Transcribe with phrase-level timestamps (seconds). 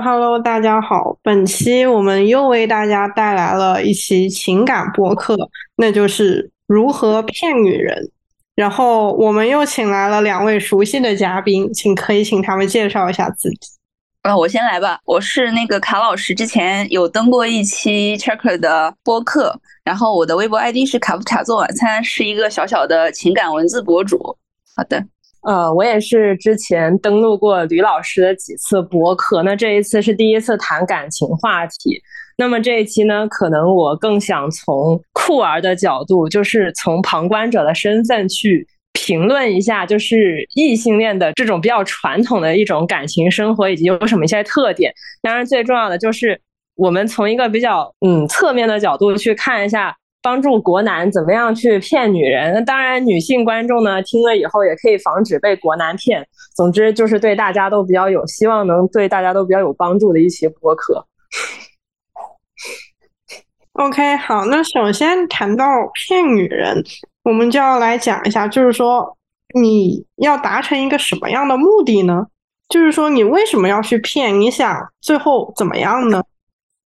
[0.00, 1.16] Hello，大家好。
[1.22, 5.36] 本期我们又为大家带来了一期情感播客，
[5.76, 8.10] 那就是如何骗女人。
[8.54, 13.58] 然后我们又请来了两位熟悉的嘉宾，请可以请他们介绍一下自己。
[14.22, 15.00] 呃，我先来吧。
[15.04, 24.36] 我是那个卡老师，之前有登过一期 Checker 的播客，然后我的微博 ID 是卡夫卡做晚餐，是一个小小的情感文字博主。
[24.76, 25.04] 好的。
[25.42, 32.00] 呃，我也是之前登录过吕老师的几次博客，那这一次是第一次谈感情话题。
[32.38, 44.92] 那么这一期呢，可能我更想从酷儿的角度，就是从旁观者的身份去评论一下，就是异性恋的这种比较传统的一种感情生活以及有什么一些特点。
[45.20, 46.40] 当然，最重要的就是
[46.76, 49.96] 我们从一个比较嗯侧面的角度去看一下。
[50.22, 52.54] 帮助国男怎么样去骗女人？
[52.54, 56.26] 那当然，女性观众呢听了以后也可以防止被国男骗。
[56.54, 61.04] 总之，就是对大家都比较有希望，能对大家都比较有帮助的一期播客。
[63.72, 66.84] OK，好，那首先谈到骗女人，
[67.24, 69.16] 我们就要来讲一下，就是说
[69.54, 72.26] 你要达成一个什么样的目的呢？
[72.68, 74.40] 就是说你为什么要去骗？
[74.40, 76.22] 你想最后怎么样呢？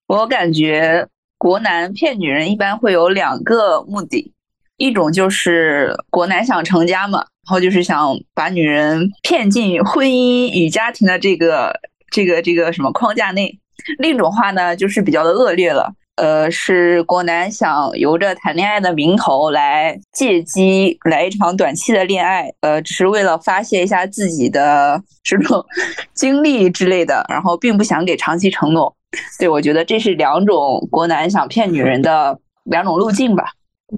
[0.06, 1.08] 我感觉。
[1.42, 4.32] 国男骗女人一般会有两个目的，
[4.76, 11.74] 一种就是国男想成家嘛，然后就是想把女人骗进婚姻与家庭的这个
[12.12, 13.58] 这个这个什么框架内；
[13.98, 25.64] 另一种话呢，就是比较的恶劣了，呃，是国男想由着谈恋爱的名头来借机来一场短期的恋爱，呃，只是为了发泄一下自己的这种
[26.12, 28.94] 经历之类的，然后并不想给长期承诺。
[29.38, 33.44] 对，我觉得这是两种国男想骗女人的两种路径吧。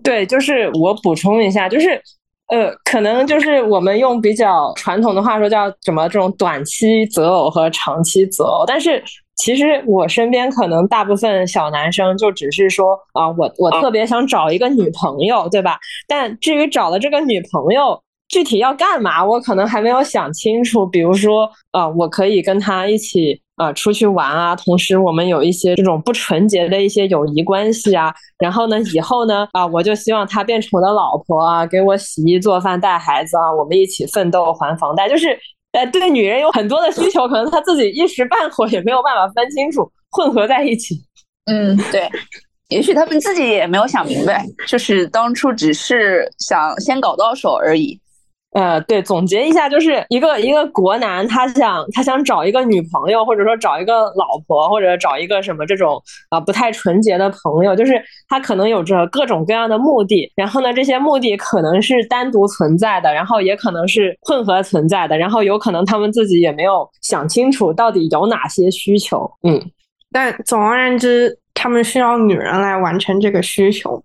[0.02, 2.00] 对，就是我补充一下，就是
[2.48, 9.02] 呃，可能就是我们用比较传统的话说叫什么这种短期择偶和长期择偶，但是
[9.36, 15.78] 其实我身边可能大部分小男生就只是说啊，我我特别想找一个女朋友，对吧？
[16.06, 20.86] 但至于找了这个女朋友具体要干嘛，我可能还没有想清楚。
[20.86, 23.40] 比如说啊，我可以跟她一起。
[23.56, 35.38] 啊，出去玩啊，同时我们有一些这种不纯洁的一些友谊关系啊，然后呢，以后呢，啊，我就希望她变成我的老婆啊，给我洗衣做饭带孩子啊，我们一起奋斗还房贷，就是
[35.74, 40.94] 呃，对女人有很多的需求，可能他自己一时半会也没有办法分清楚，混合在一起。
[41.46, 42.08] 嗯，对，
[42.68, 48.00] 也许他们自己也没有想明白，就是当初只是想先搞到手而已。
[48.54, 56.00] 呃，对，总结一下，就是一个一个国男，他想他想找一个女朋友，或者说找一个老婆，或者找一个什么这种
[56.30, 69.60] 啊不太纯洁的朋友，就是他可能有着各种各样的目的，然后呢，这些目的可能是单独存在的，然后也可能是混合存在的，然后有可能他们自己也没有想清楚到底有哪些需求，嗯，
[70.12, 74.00] 但总而言之，他们需要女人来完成这个需求。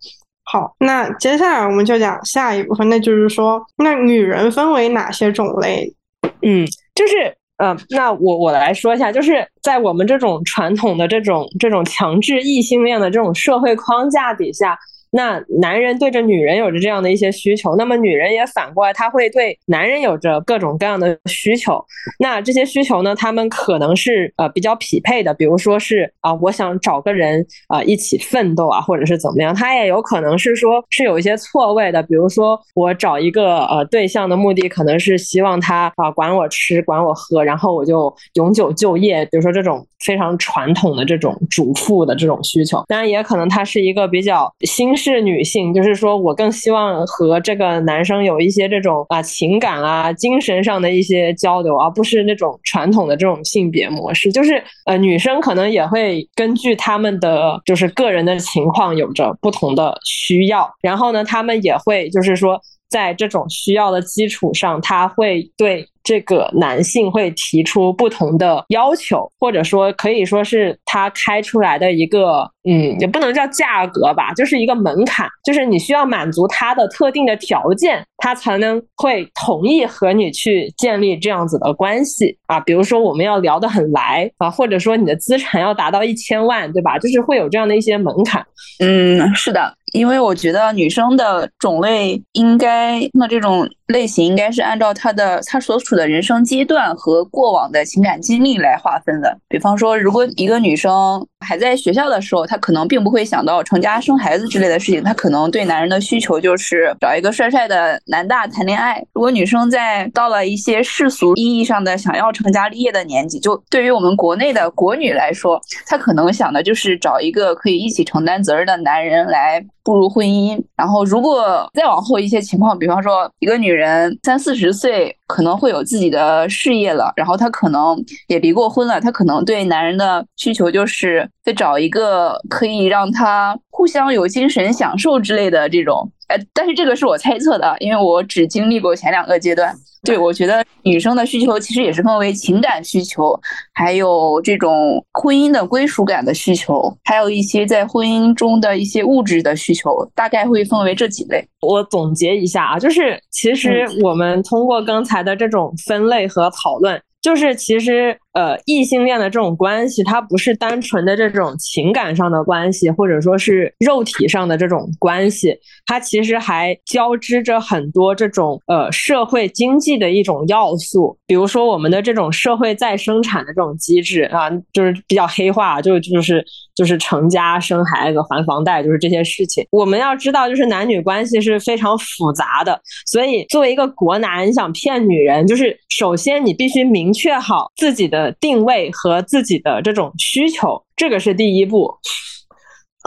[0.52, 5.94] 好，那接下来我们就讲下一部分，那就是说，那女人分为哪些种类？
[6.42, 6.66] 嗯，
[6.96, 14.76] 就是，呃，那我我来说一下，就是在我们这种传统的这种这种强制异性恋的这种社会框架底下。
[15.12, 21.84] 那男人对着女人有着这样的一些需求，那么女人也反过来，她会对男人有着各种各样的需求。
[22.20, 29.56] 那这些需求呢，他们可能是呃比较匹配的，比如说是啊，我想找个人啊一起奋斗啊，或者是怎么样。
[29.56, 42.84] 他也有可能是说是有一些错位的，比如说我找一个呃对象的目的可能是希望他啊管我吃管我喝，然后我就永久就业，比如说这种非常传统的这种主妇的这种需求。
[42.88, 44.99] 当然也可能他是一个比较新。
[45.00, 54.32] 是女性，就是说我更希望和这个男生有一些这种啊情感啊、精神上的一些交流，而不是那种传统的这种性别模式。
[54.32, 65.88] 就是呃，女生可能也会根据他们的就是个人的情况有着不同的需要，然后呢，他们也会就是说在这种需要的基础上，他会对。
[66.10, 82.60] 这个男性会提出不同的要求，或者说可以说是他开出来的一个，嗯，也不能叫价格吧，就是一个门槛，就是你需要满足他的特定的条件，他才能会同意和你去建立这样子的关系啊。
[82.60, 86.98] 比如说我们要聊得很来啊，或者说你的资产要达到一千万，对吧？
[86.98, 88.44] 就是会有这样的一些门槛。
[88.80, 95.99] 嗯，是的，因为我觉得女生的种类应该那这种类型应该是按照她的她所处。
[96.00, 99.38] 的人生阶段和过往的情感经历来划分的。
[99.50, 109.04] 比方说，如果一个女生还在学校的时候，他可能并不会想到成家生孩子之类的事情，他可能对男人的需求就是找一个帅帅的男大谈恋爱。
[109.14, 119.66] 如果女生在到了一些世俗意义上的想要成家立业的年纪，就对于我们国内的国女来说，她可能想的就是找一个可以一起承担责任的男人来。
[119.82, 127.98] 步入婚姻，然后如果再往后一些情况，比方说一个女人三四十岁可能会有自己的事业了，然后她可能
[128.28, 136.12] 也离过婚了，她可能对男人的需求就是得找一个可以让他互相有精神享受之类的这种。
[136.28, 139.76] 哎，但是这个是我猜测的，因为我只经历过前两个阶段。
[140.04, 143.38] 对，我觉得女生的需求其实也是分为情感需求，
[143.74, 151.46] 还有这种婚姻的归属感的需求，还有一些在婚姻中的一些物质的需求，大概会分为这几类。
[151.62, 157.02] 我总结一下啊，就是其实我们通过刚才的这种分类和讨论。
[157.22, 165.54] 就是其实，呃，异性恋的这种关系，它不是单纯的这种情感上的关系，或者说是肉体上的这种关系，
[165.86, 171.18] 它其实还交织着很多这种呃社会经济的一种要素。
[171.28, 176.44] 比如说我们的这种社会再生产的这种机制啊，就是比较黑化，就就是
[176.74, 179.68] 就是成家生孩子还房贷，就是这些事情。
[179.70, 187.10] 我们要知道，就是男女关系是非常复杂的，所以作为一个国男，你想骗女人，就是首先你必须明。
[187.12, 191.94] 确好自己的定位和自己的这种需求，这个是第一步。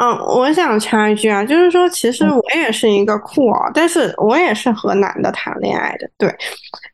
[0.00, 6.34] 嗯，我想插一句啊，就是说，其实我也是一个酷儿，但是我也是和男的谈恋爱的，对。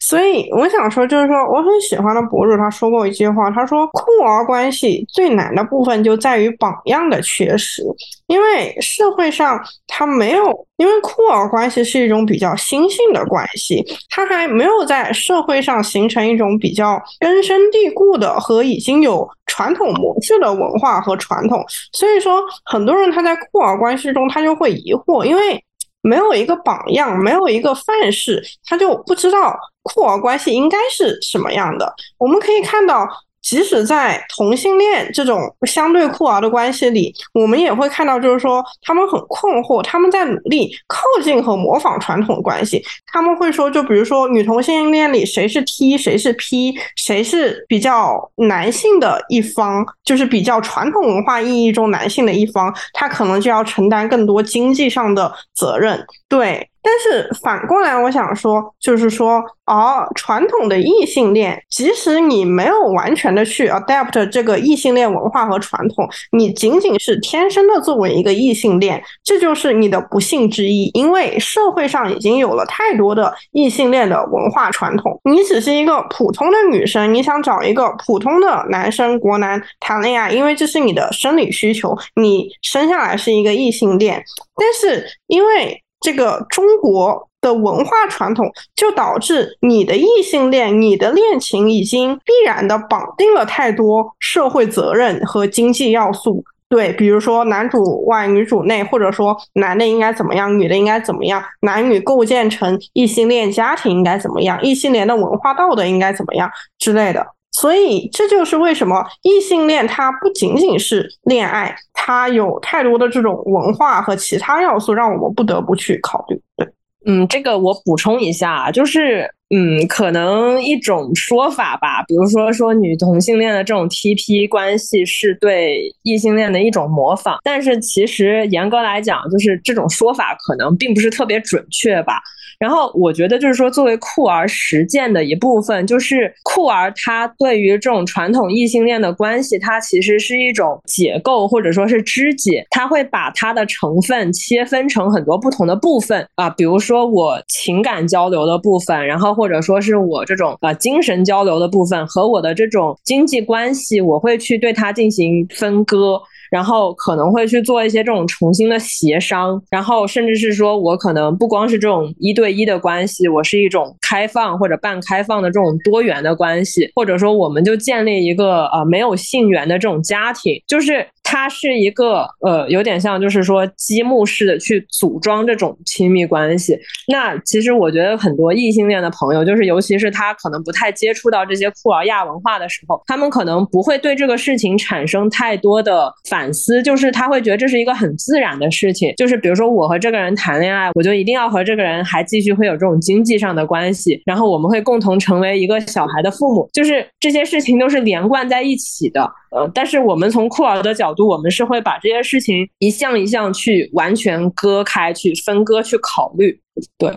[0.01, 7.85] 所以我想说，就是说，我很喜欢的博主他说过一句话，他说酷儿关系最难的部分就在于榜样的缺失，
[8.29, 22.85] 因为社会上他没有，因为酷儿关系是一种比较新兴的关系，它还没有在社会上形成一种比较根深蒂固的和已经有传统模式的文化和传统，所以说很。
[22.85, 25.65] 多人他在酷儿关系中，他就会疑惑，因为
[26.03, 31.95] 没有一个榜样，没有一个范式，他就不知道酷儿关系应该是什么样的。
[32.19, 33.09] 我们可以看到。
[33.49, 42.85] 即使在同性恋这种相对酷儿的关系里，我们也会看到，就是说他们很困惑，他们在努力靠近和模仿传统关系。
[43.07, 56.07] 他们会说，就比如说女同性恋里谁是 T，谁是 P，谁是比较男性的一方，就是比较传统文化意义中男性的一方，他可能就要承担更多经济上的责任。
[56.29, 56.69] 对。
[56.89, 75.21] 但是反过来，我想说，就是说，哦，传统的异性恋，即使你没有完全的去 adapt 这个异性恋文化和传统，你仅仅是天生的作为一个异性恋，这就是你的不幸之一，因为社会上已经有了太多的异性恋的文化传统。
[75.25, 84.25] 你只是一个普通的女生，你想找一个普通的男生国男谈恋爱，因为这是你的生理需求，你生下来是一个异性恋，
[84.57, 85.83] 但是因为。
[86.01, 96.45] 这个中国的文化传统，就导致你的异性恋、你的恋情已经必然的绑定了太多社会责任和经济要素。
[96.69, 107.27] 对，比如说男主外女主内，或者说男的应该怎么样，女的应该怎么样，男女构建成异性恋家庭应该怎么样，异性恋的文化道德应该怎么样之类的。
[107.61, 116.41] 所以这就是为什么异性恋它不仅仅是恋爱，它有太多的这种文化和其他要素，让我们不得不去考虑。
[116.57, 116.67] 对，
[117.07, 119.31] 嗯，这个我补充一下，就是。
[119.51, 132.21] 嗯，可能一种说法吧，比如说说女同性恋的这种 TP 关系是对异性恋的一种模仿，但是其实严格来讲，就是这种说法可能并不是特别准确吧。
[132.59, 149.29] 然后我觉得就是说，作为酷儿实践的一部分，就是酷儿他对于这种传统异性恋的关系，它其实是一种解构或者说是肢解，他会把它的成分切分成很多不同的部分啊，比如说我情感交流的部分，然后。
[149.39, 156.21] 或者说是我这种呃精神交流的部分和我的这种经济关系，我会去对它进行分割。
[156.51, 176.75] 然后可能会去做一些这种重新的协商，然后甚至是说我可能不光是这种一对一的关系，我是一种开放或者半开放的这种多元的关系，或者说我们就建立一个呃没有性缘的这种家庭，就是它是一个呃有点像就是说积木式的去组装这种亲密关系。
[177.07, 186.11] 那其实我觉得很多异性恋的朋友，就是尤其是他可能不太接触到这些酷儿亚文化的时候，他们可能不会对这个事情产生太多的。
[186.31, 199.31] 反思就是他会觉得这是一个很自然的事情，就是比如说我和这个人谈恋爱，我就一定要和这个人还继续会有这种经济上的关系，然后我们会共同成为一个小孩的父母，就是这些事情都是连贯在一起的。
[199.51, 206.61] 呃，但是我们从酷儿的角度，我们是会把这些事情一项一项去完全割开，去分割去考虑。
[206.99, 207.09] 对，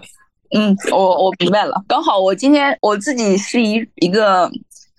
[0.56, 1.84] 嗯，我我明白了。
[1.88, 4.50] 刚好我今天我自己是一一个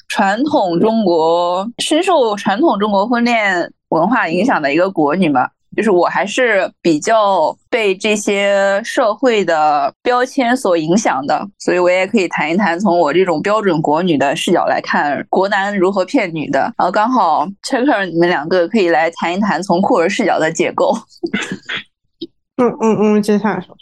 [0.08, 5.48] 传统中国深受传统中国婚恋文化影响的一个国女嘛。
[5.76, 16.60] 就是我还是比较被这些社会的标签所影响的，所以我也可以谈一谈从我这种标准国女的视角来看国男如何骗女的。
[16.76, 20.94] 然后刚好 Checker 你们两个可以来谈一谈从酷儿视角的解构。
[22.56, 23.74] 嗯嗯嗯，接下来说，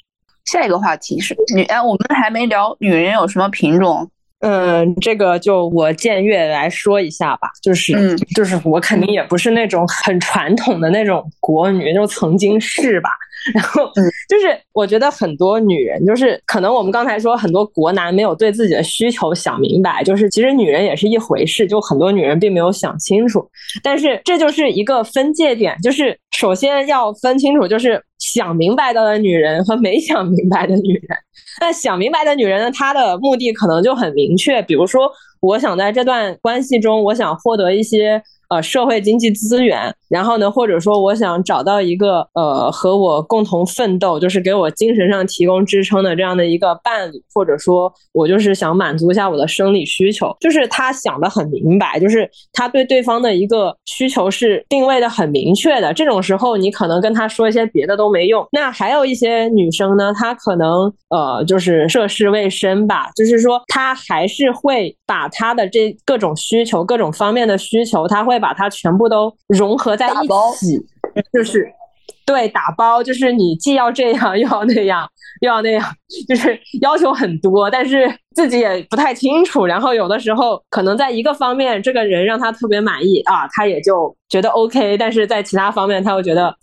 [0.45, 4.09] 下一个话题是女哎，我们还没聊女人有什么品种。
[4.41, 13.11] 嗯，这个就我僭越来说一下吧，就是，嗯，就是我肯定也不是那种很传统的那种国女，就曾经是吧。
[13.55, 13.87] 然后，
[14.29, 23.47] 就是我觉得很多女人，就是可能我们刚才说很多国男没有对自己的需求想明白，就是其实女人也是一回事，就很多女人并没有想清楚。
[23.83, 31.19] 但是这就是一个分界点，就是首先要分清楚，就是想明白的女人和没想明白的女人。
[31.61, 35.11] 那想明白的女人呢，她的目的可能就很明确，比如说，
[35.41, 38.23] 我想在这段关系中，我想获得一些。
[38.51, 55.95] 呃，社会经济资源，然后呢，或者说我想找到一个呃和我共同奋斗，就是给我精神上提供支撑的这样的一个伴侣，或者说我就是想满足一下我的生理需求，就是他想的很明白，就是他对对方的一个需求是定位的很明确的。
[55.95, 58.45] 这种时候，你可能跟他说一些别的都没用。
[58.51, 68.40] 那还有一些女生呢，她可能呃就是涉世未深吧，就是说她还是会把她的这各种需求、各种方面的需求，她会。
[68.41, 70.13] 把它全部都融合在一
[70.57, 70.81] 起，
[71.33, 71.71] 就是
[72.25, 75.07] 对打包，就是你既要这样又要那样
[75.43, 75.85] 又要那样，
[76.29, 79.67] 就是要求很多，但是自己也不太清楚。
[79.67, 86.55] 然后有的时候可能在一个方面，这个人让他特别满意啊，他也就觉得 OK；但是在其他方面，他又觉得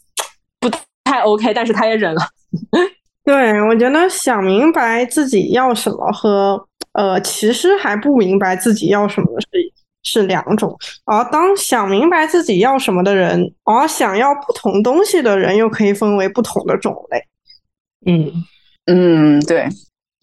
[0.59, 0.69] 不
[1.03, 2.21] 太 OK，但是他也忍了。
[3.25, 9.47] 对我觉得想明白自己要什么和呃，其实还不明白自己要什么是。
[10.09, 10.73] 是两种，
[11.03, 17.21] 而当想明白自己要什么的人，而想要不同东西的人，又可以分为不同的种类。
[18.05, 18.31] 嗯
[18.85, 19.67] 嗯，对。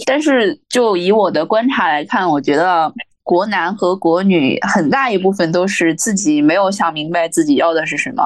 [0.06, 2.90] 但是就以我的观察来看，我觉得
[3.22, 8.24] 国男和国女很大一部分都是自己没有想明白自己要的是什么。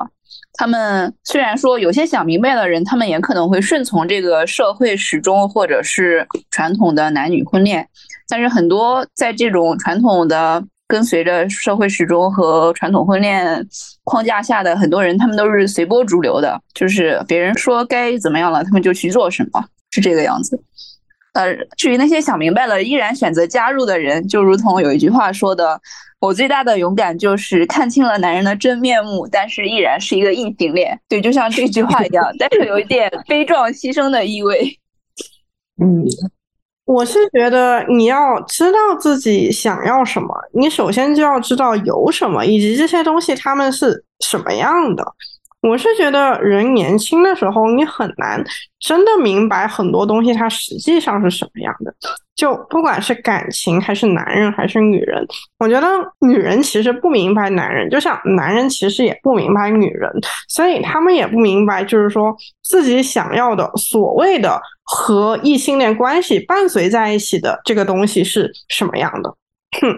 [0.52, 7.88] 他们虽然说有些想明白的人，他们也可能会顺从这个社会时钟或者是传统的男女婚恋，
[8.28, 10.62] 但是很多在这种传统的。
[10.88, 13.64] 跟随着社会时钟和传统婚恋
[14.04, 20.58] 框架下的很多人，他们都是随波逐流的，就是别人说该怎么样了，他们就去做什么，是这个样子。
[21.34, 25.78] 呃，至于那些想明白了依然选择加入的人，就如同有一句话说的
[26.18, 34.76] ：“我最大的勇敢就是看清了男人的真面目，但是依然是一个异性恋。”对，就像这句话一样，但是有一点悲壮牺牲的意味。
[35.80, 36.02] 嗯。
[36.88, 45.04] 我是觉得你要知道自己想要什么，你首先就要知道有什么，以及这些东西他们是什么样的。
[45.60, 48.42] 我是觉得人年轻的时候，你很难
[48.78, 51.92] 真的明白很多东西它实际上是什么样的。
[52.36, 55.26] 就不管是感情，还是男人，还是女人，
[55.58, 55.88] 我觉得
[56.20, 60.08] 女人其实不明白男人，就像男人其实也不明白女人，
[60.48, 69.34] 所以他们也不明白，就是说自己想要的所谓的和异性恋关系伴随在一起的这个东西是什么样的。
[69.80, 69.92] 哼，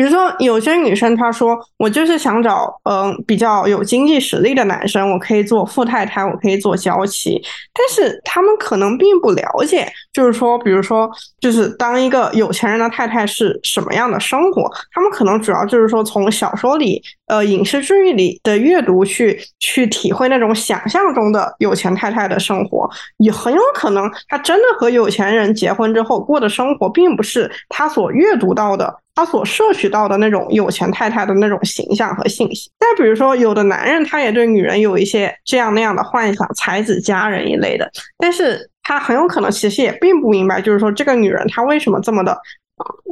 [0.00, 7.38] 比如说有些女生她说我就是想找嗯比较有经济实力的男生，我可以做富太太，我可以做娇妻，
[7.74, 22.88] 但是他们可能并不了解，就是说，比如说，就是当一个有钱人的太太是什么样的生活，他们可能主要就是说从小说里、呃影视剧里的阅读去去体会那种想象中的有钱太太的生活，
[23.18, 28.98] 也很有可能他真的和有钱人结婚之后过的生活，并不是他所阅读到的。
[29.12, 42.38] 他所摄取到的那种有钱太太的那种形象和信息，再比如说，有的男人他也对女人有一些这样那样的幻想，才子佳人一类的，但是他很有可能其实也并不明白，就是说这个女人她为什么这么的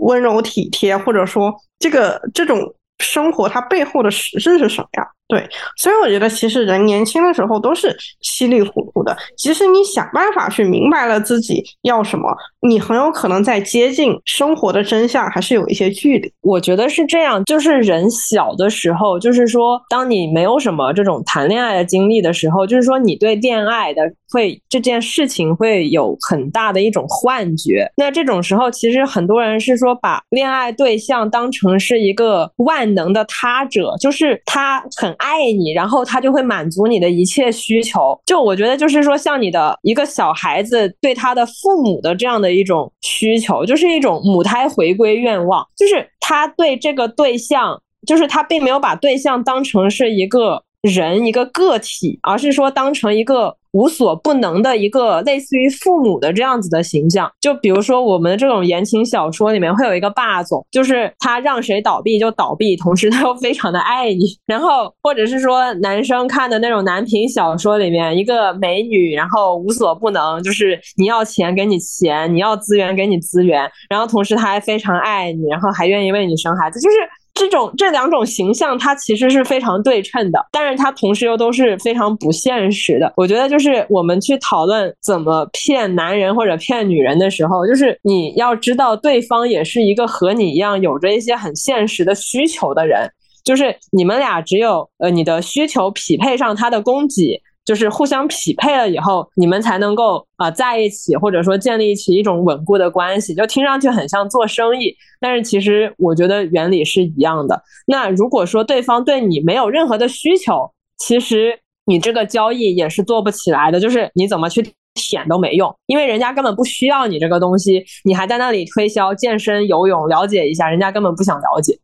[0.00, 5.06] 温柔体贴，或者说这个这种生活它背后的实质是什么呀。
[5.28, 9.14] 对，所以我觉得其实人年轻的时候都是稀里糊涂的。
[9.36, 12.34] 即使你想办法去明白了自己要什么，
[12.66, 16.32] 你很有可能在接近生活的真相还是有一些距离。
[16.40, 24.00] 我觉得是这样，就是人小的时候，就是说，当你没有什么这种谈恋爱的经历的时候，就是说你对恋爱的
[24.32, 27.86] 会这件事情会有很大的一种幻觉。
[27.98, 35.14] 那这种时候，其实很多人是说把恋爱对象当成是一个万能的他者，就是他很。
[35.18, 38.18] 爱你，然后他就会满足你的一切需求。
[38.24, 45.66] 就我觉得，就是说，像你的一个小孩子对他的父母的这样的一种需求，就是一种母胎回归愿望。
[45.76, 53.57] 就是他对这个对象，就是他并没有把对象当成是一个人一个个体，而是说当成一个。
[53.72, 64.24] 无所不能的一个类似于父母的这样子的形象，就比如说我们这种言情小说里面会有一个霸总，就是他让谁倒闭就倒闭，同时他又非常的爱你。
[64.46, 76.96] 然后或者是说男生看的那种男频小说里面，一个美女，然后无所不能，就是你要钱给你钱，你要资源给你资源，然后同时他还非常爱你，然后还愿意为你生孩子，就是。
[77.38, 83.12] 这种这两种形象，它其实是非常对称的，但是它同时又都是非常不现实的。
[83.16, 93.08] 我觉得，就是我们去讨论怎么骗男人或者骗女人的时候，就是你要知道对方也是一个和你一样有着一些很现实的需求的人，
[93.44, 97.40] 就是你们俩只有呃你的需求匹配上他的供给。
[97.68, 103.34] 就是互相匹配了以后，你们才能够啊在一起，或者说建立起一种稳固的关系。
[103.34, 107.62] 就听上去很像做生意，但是其实我觉得原理是一样的。
[107.86, 113.78] 那如果说对方对你没有任何的需求，其实你这个交易也是做不起来的。
[113.78, 121.78] 就是你怎么去舔都没用，因为人家根本不需要你这个东西，你还在那里推销健身、游泳，了解一下，人家根本不想了解。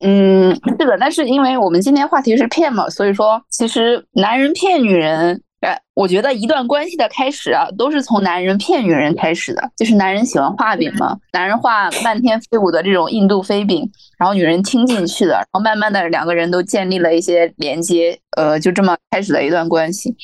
[0.00, 13.86] 嗯，是的，但是因为我们今天话题是骗嘛，所以说其实男人骗女人，哎，我觉得一段关系的开始啊，都是从男人骗女人开始的，就是男人喜欢画饼嘛，男人画漫天飞舞的这种印度飞饼，
[14.18, 20.16] 然后女人听进去的，然后慢慢的两个人都建立了一些连接，呃，就这么开始了一段关系。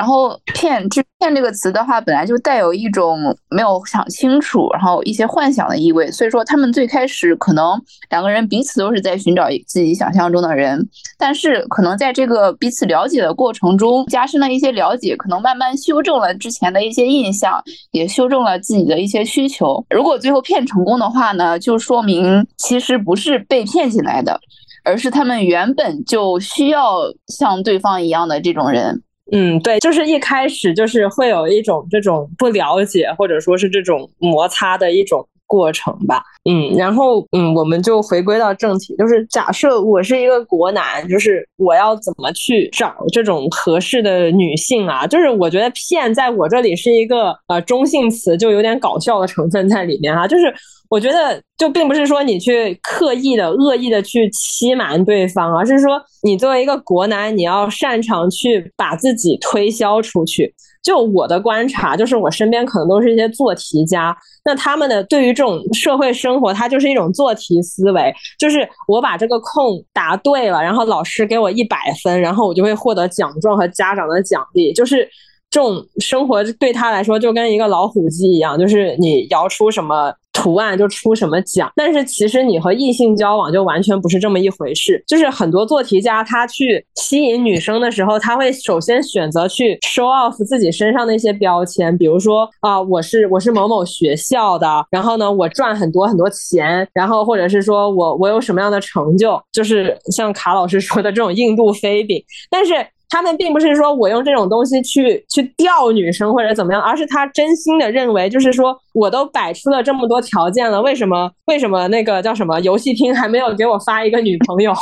[0.00, 6.10] 然后骗，就骗这个词的话，本来就带有一种没有想清楚，然后一些幻想的意味。
[6.10, 7.78] 所以说，他们最开始可能
[8.08, 10.88] 两个人彼此都是在寻找自己想象中的人，
[11.18, 19.84] 但是可能在这个彼此了解的过程中，加深了一些了解，可能慢慢修正了之前的一些印象，也修正了自己的一些需求。
[19.90, 24.40] 如果最后骗成功的话呢，就说明其实不是被骗进来的，
[24.82, 29.02] 而是他们原本就需要像对方一样的这种人。
[29.32, 36.22] 嗯，对，就是一开始就是会有一种这种不了解，或者说是这种摩擦的一种过程吧。
[36.44, 45.06] 嗯，然后嗯，我们就回归到正题，就是假设我是一个国男，就是我要怎么去找这种合适的女性啊？
[45.06, 50.52] 就是我觉得骗在我这里是一个呃中性词，就有点搞笑的成分在里面哈，就是。
[50.90, 60.52] 我觉得就并不是说你去刻意的、恶意的去欺瞒对方，而是说你作为一个国男，你要擅长去把自己推销出去。
[60.82, 75.08] 就我的观察，就是我身边可能都是一些做题家，那他们的对于这种社会生活，它就是一种做题思维，就是我把这个空答对了，然后老师给我一百分，然后我就会获得奖状和家长的奖励，就是
[75.50, 80.12] 这种生活对他来说就跟一个老虎机一样，就是你摇出什么。
[80.32, 85.02] 图案就出什么奖，但是其实你和异性交往就完全不是这么一回事。
[85.06, 102.74] 就是很多做题家他去吸引女生的时候，他会首先选择去 show off 自己身上的一些标签，比如说啊，我是我是某某学校的，然后呢，我赚很多很多钱，然后或者是说我我有什么样的成就，就是像卡老师说的这种印度飞饼，但是。
[103.10, 114.72] 他们并不是说我用这种东西去去钓女生或者怎么样，而是他真心的认为，就是说我都摆出了这么多条件了，为什么为什么那个叫什么游戏厅还没有给我发一个女朋友？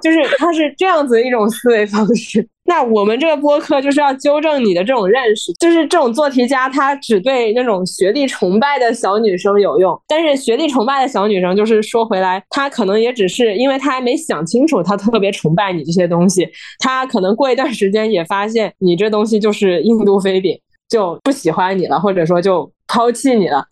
[0.00, 2.46] 就是他是这样子一种思维方式。
[2.66, 23.62] 那我们这个播客就是要纠正你的这种认识，就是这种做题家他只对那种学历崇拜的小女生有用，但是学历崇拜的小女生，就是说回来，她可能也只是因为她还没想清楚，她特别崇拜你这些东西，她可能过一段时间也发现你这东西就是印度飞饼，就不喜欢你了，或者说就抛弃你了。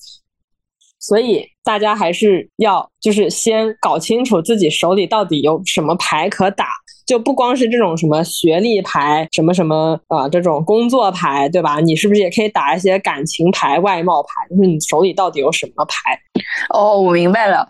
[1.02, 6.68] 所以大家还是要就是先搞清楚自己手里到底有什么牌可打，
[7.04, 11.80] 就不光是这种什么学历牌、什么什么啊这种工作牌，对吧？
[11.80, 14.28] 你是不是也可以打一些感情牌、外貌牌？
[14.48, 16.16] 就是你手里到底有什么牌？
[16.72, 17.66] 哦，我明白了，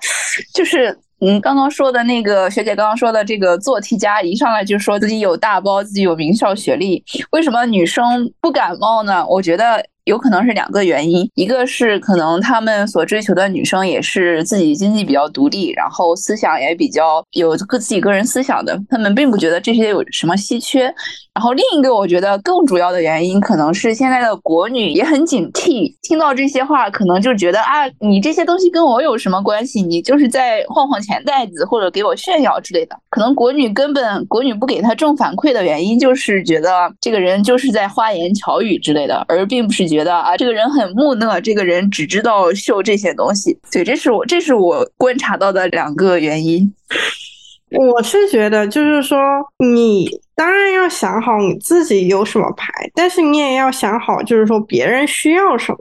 [0.55, 9.27] 就是嗯，刚刚说的那个学姐刚刚说的这个做题家，一上来就说自己有大包，自己有名校学历，为什么女生不感冒呢？
[9.27, 9.83] 我觉得。
[10.05, 20.93] 有可能是两个原因，一个是可能他们所追求的女生也是自己经济比较独立，然后思想也比较有个自己个人思想的，他们并不觉得这些有什么稀缺。
[21.35, 29.81] 然后另一个我觉得更主要的原因，可能是现在的国女也很警惕，听到这些话，可能就觉得啊，你这些东西跟我有什么关系？
[29.81, 32.95] 你就是在晃晃钱袋子，或者给我炫耀之类的。
[33.09, 43.59] 可能国女根本国女不给他正反馈的原因，就是觉得这个人就是在花言巧语之类的，而并不是觉得啊，这个人很木讷，这个人只知道秀这些东西。
[43.71, 46.75] 对，这是我这是我观察到的两个原因。
[47.71, 49.19] 我是觉得，就是说，
[49.65, 55.79] 你当然要想好你自己有什么牌，但是你也要想好，就是说别人需要什么。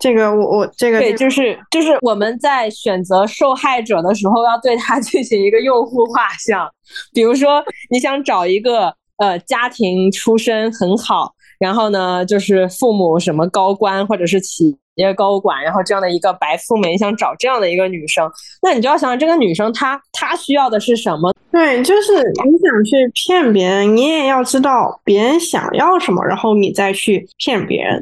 [0.00, 6.68] 这个，我我这个对，就是就是我们在选择受害者的时候，要对他进行一个用户画像。
[7.12, 14.76] 比如说，你想找一个呃家庭出身很好，然后呢，就是父母什么高官或者是企。
[14.98, 18.28] 业高管，然后这样的一个白富美，想找这样的一个女生，
[18.60, 21.32] 那你就要想这个女生她她需要的是什么？
[21.52, 28.00] 对，就是你想去骗别人，你也要知道别人想要什么，然后你再去骗别人。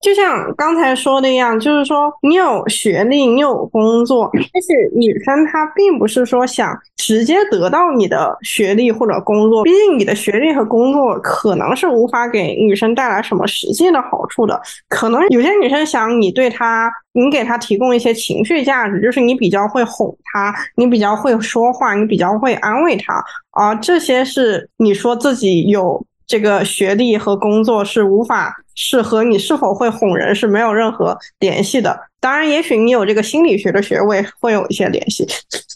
[0.00, 14.58] 就像刚才说的一样，就是说你有学历，你有工作，但是女生她并不是说想直接得到你的学历或者工作，毕竟你的学历和工作可能是无法给女生带来什么实际的好处的。
[14.88, 26.02] 可能有些女生想你对她，你给她提供一些情绪价值，就是你比较会哄她，你比较会说话，你比较会安慰她，啊，这些是你说自己有。
[26.26, 32.00] 这个学历和工作是无法是和你是否会哄人是没有任何联系的。
[32.18, 35.26] 当然，也许你有这个心理学的学位会有一些联系。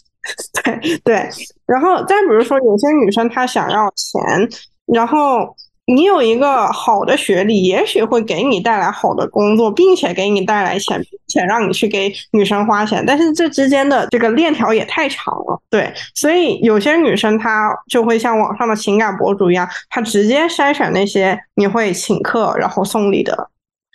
[0.63, 1.29] 对对，
[1.67, 4.49] 然后再比如说，有些女生她想要钱，
[4.87, 5.55] 然后。
[5.87, 13.03] 你有一个好的学历，也许会给你带来好的工作，并且给你带来钱，并且让你去给女生花钱。
[13.05, 15.93] 但是这之间的这个链条也太长了，对。
[16.15, 23.49] 所以有些女生她就会像网上的情感博主一样，她直接筛选那些你会请客然后送礼的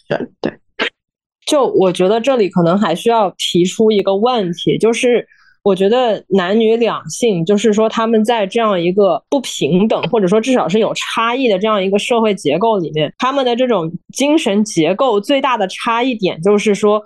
[0.09, 0.31] 人。
[0.40, 0.53] 对。
[1.46, 5.26] 就我觉得这里可能还需要提出一个问题，就是。
[5.62, 17.03] 我觉得男女两性，就是说他们在这样一个不平等，或者说至少是有差异的这样一个社会结构里面，他们的这种精神结构最大的差异点就是说，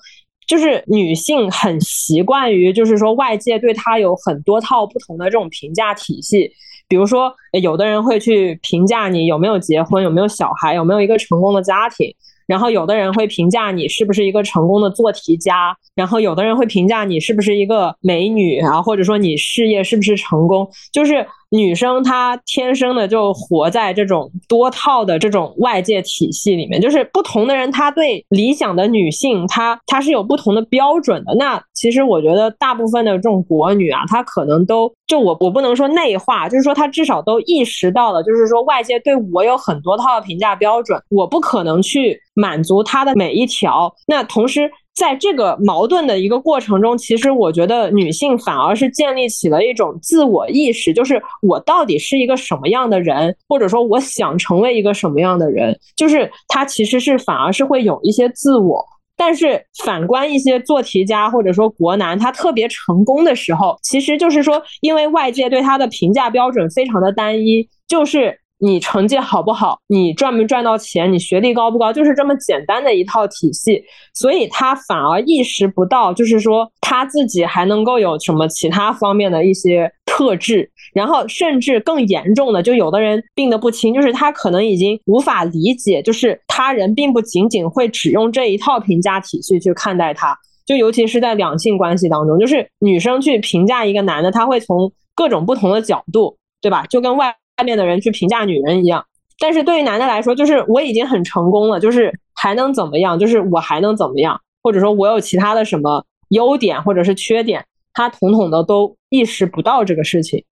[0.46, 6.52] 就是女性很习惯于，就是说外界对她有很多套不同的这种评价体系，
[6.86, 12.14] 比如说有的人会去评价你有没有结婚，有没有小孩，有没有一个成功的家庭。
[12.46, 21.26] 然后有的人会评价你是不是一个成功的做题家，然后有的人会评价你是不是一个美女啊，或者说你事业是不是成功，就是。
[21.56, 31.34] 女生她天生的就活在这种多套的这种外界体系里面，就是不同的人，他对理想的女性，她她是有不同的标准的。
[31.36, 43.94] 那其实我觉得大部分的这种国女啊，她可能都就我我不能说内化，就是说她至少都意识到了，就是说外界对我有很多套的评价标准，我不可能去满足她的每一条。
[44.06, 44.70] 那同时。
[44.94, 58.84] 在这个矛盾的一个过程中，其实我觉得女性反而是建立起了一种自我意识，就是我到底是一个什么样的人，或者说我想成为一个什么样的人，就是她其实是反而是会有一些自我。
[59.16, 68.38] 但是反观一些做题家或者说国男，他特别成功的时候，其实就是说，因为外界对他的评价标准非常的单一，就是。
[68.64, 69.78] 你成绩好不好？
[69.88, 71.12] 你赚没赚到钱？
[71.12, 71.92] 你学历高不高？
[71.92, 96.86] 就是这么简单的一套体系，所以他反而意识不到，就是说他自己还能够有什么其他方面的一些特质，然后甚至更严重的，就有的人病得不轻，就是他可能已经无法理解，就是他人并不仅仅会只用这一套评价体系去看待他，就尤其是在两性关系当中，就是女生去评价一个男的，他会从各种不同的角度，对吧？
[96.86, 97.34] 就跟外。
[97.58, 99.06] 外面的人去评价女人一样，
[99.38, 103.18] 但是对于男的来说，就是我已经很成功了，就是还能怎么样？
[103.18, 104.40] 就是我还能怎么样？
[104.62, 107.64] 或者说我有其他的什么优点或者是缺点？
[107.92, 110.44] 他统统的都意识不到这个事情。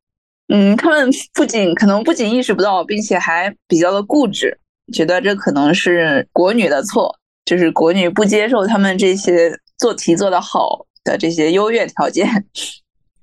[0.49, 4.57] 嗯，他们不仅可能不仅意识不到，并且还比较的固执，
[4.93, 12.29] 觉得这可能是国女的错，就是国女不接受他们这些做题做得好的这些优越条件。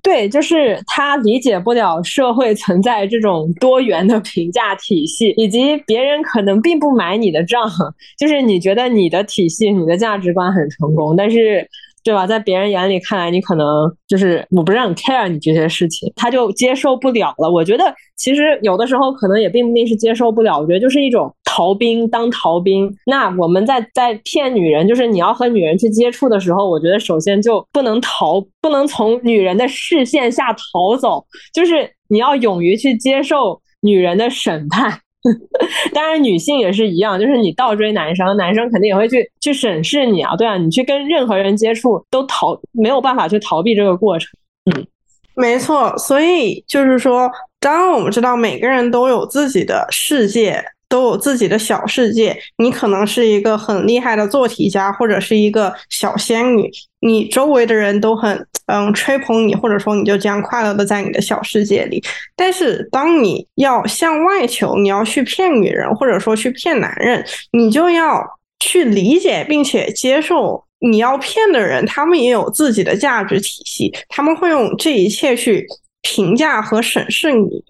[0.02, 7.70] 对，就是他理解不了社会存在这种多元的评价体系，以及别人可能并不买你的账。
[8.18, 11.68] 就是你觉得你的体系、你的价值观很成功，但是
[12.02, 12.26] 对吧？
[12.26, 13.66] 在别人眼里看来，你可能
[14.08, 17.50] 就是我不是很 care 你这些事情，他就接受不了了。
[17.50, 17.84] 我觉得
[18.16, 22.90] 其实有的时候可能也并不一定是接受不了，我觉得就是一种逃兵当逃兵。
[23.06, 35.00] 那我们在在骗女人，就是你要和女人去接触的时候，我觉得首先就不能逃，不能从女人的视线下逃走，就是你要勇于去接受女人的审判。
[35.92, 40.34] 当然，女性也是一样，就是你倒追男生，男生肯定也会去去审视你啊。
[40.36, 44.28] 对啊，你去跟任何人接触，都逃没有办法去逃避这个过程。
[44.66, 44.86] 嗯，
[45.34, 45.96] 没错。
[45.98, 50.64] 所以就是说，当然我们知道每个人都有自己的世界。
[50.90, 56.68] 都有自己的小世界，你可能是一个很厉害的做题家，或者是一个小仙女，
[57.00, 62.02] 你周围的人都很嗯吹捧你，或者说你就这样快乐的在你的小世界里。
[62.34, 68.20] 但是当你要向外求，你要去骗女人，或者说去骗男人，你就要
[68.58, 75.64] 去理解并且接受你要骗的人，他们也有自己的价值体系，他们会用这一切去
[76.02, 77.62] 评价和审视你。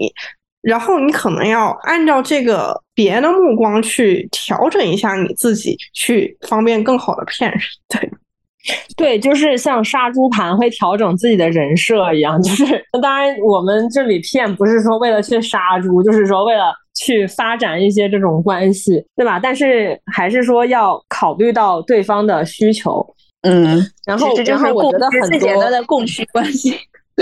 [0.63, 7.61] 然后你可能要按照这个别人的目光去调整一下你自己，去方便更好的骗人。
[7.89, 8.11] 对，
[8.97, 12.41] 对，就是像杀猪盘会调整自己的人设一样。
[12.43, 19.41] 就是当然，我们这里骗不是说为了去杀猪，就是说为了去发展一些这种关系，对吧？
[19.43, 23.03] 但是还是说要考虑到对方的需求。
[23.43, 26.77] 嗯，然后这就是我觉得很最简单的供需关系。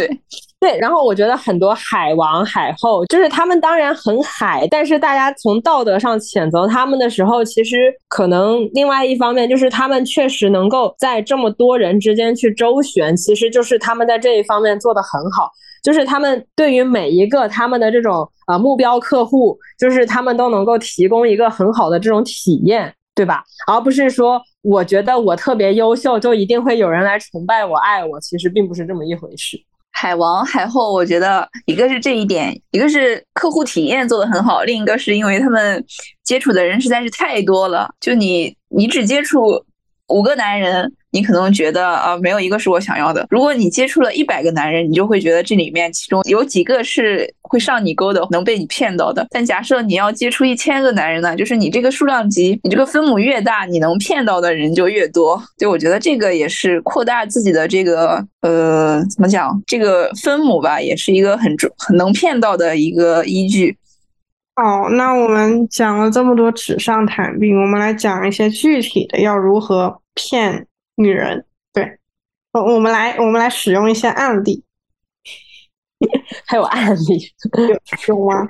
[0.06, 0.20] 对。
[0.61, 15.48] 对，然后我觉得很多海王海后，就是他们当然很海，但是大家从道德上谴责他们的时候，其实可能另外一方面就是他们确实能够在这么多人之间去周旋，其实就是他们在这一方面做得很好，
[15.80, 23.44] 就是他们对于每一个他们的这种呃目标客户，就是他们都能够提供一个很好的这种体验，对吧？
[23.68, 29.56] 而不是说我觉得我特别优秀，就一定会有人来崇拜我、爱我，其实并不是这么一回事。
[29.90, 35.85] 海王海后，我觉得一个是这一点，一个是客户体验做得很好，另一个是因为他们
[36.22, 39.64] 接触的人实在是太多了，就你你只接触
[40.09, 40.92] 五个男人。
[41.11, 43.27] 你可能觉得啊，没有一个是我想要的。
[43.31, 49.27] 如果你接触了一百个男人，你就会觉得这里面其中有几个是会上你钩的，能被你骗到的。
[49.31, 55.42] 但假设你要接触一千个男人呢，就是你这个数量级，你这个分母越大，你能骗到的人就越多。
[55.57, 63.77] 就我觉得这个也是扩大自己的这个呃，怎么讲，这个分母吧，也是一个很重、很能骗到的一个依据。
[64.55, 70.66] 好，那我们讲了这么多纸上谈兵，我们来讲一些具体的，要如何骗。
[70.98, 71.98] 女人，对，
[72.52, 74.64] 我我们来我们来使用一些案例，
[76.44, 78.48] 还有案例有有吗？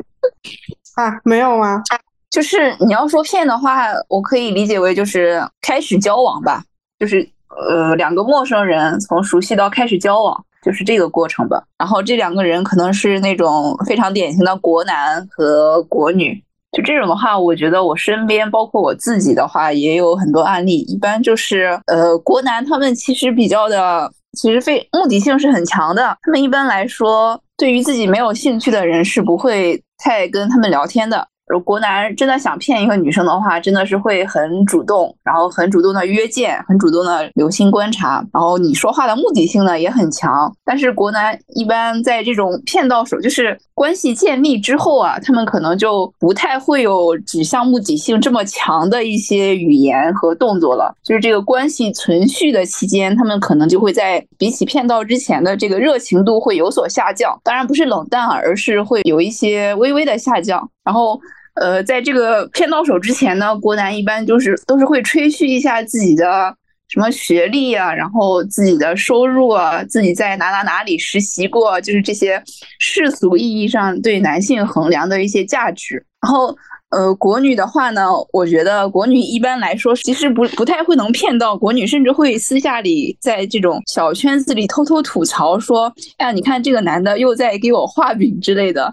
[0.94, 1.82] 啊，没有吗？
[2.30, 6.64] 就是你要说骗的话，我可以理解为就是开始交往吧，
[6.98, 11.62] 就是呃两个陌生人从熟悉到开始交往，就是这个过程吧。
[11.78, 16.42] 然后这两个人可能是那种非常典型的国男和国女。
[16.72, 20.80] 就这种的话，我觉得我身边包括我自己的话，也有很多案例。
[20.80, 26.16] 一般就是呃，国男他们其实比较的，其实非目的性是很强的。
[26.22, 31.26] 他们一般来说，对于自己没有兴趣的人是不会太跟他们聊天的。
[31.64, 40.52] 国男真的想骗一个女生的话，真的是会很主动，然后很主动的约见，很主动的留心观察，然后你说话的目的性呢也很强。
[40.64, 50.94] 但是国男一般在这种骗到手，就是关系建立之后啊，他们可能就不太会有指向目的性这么强的一些语言和动作了。
[51.02, 57.38] 就是这个关系存续的期间，他们可能就会在比起骗到之前的这个热情度会有所下降。
[57.42, 60.68] 当然不是冷淡，而是会有一些微微的下降。
[60.84, 61.18] 然后。
[61.60, 66.54] 呃，在这个骗到手之前呢，国男一般就是都是会吹嘘一下自己的
[66.88, 72.42] 什么学历啊，然后自己的收入啊，自己在哪哪哪里实习过，就是这些
[72.78, 76.02] 世俗意义上对男性衡量的一些价值。
[76.22, 76.56] 然后，
[76.90, 88.92] 呃，国女的话呢，我觉得国女一般来说其实不不太会能骗到国女，甚至会私下里在这种小圈子里偷偷吐槽说：“哎呀，你看这个男的又在给我画饼之类的。”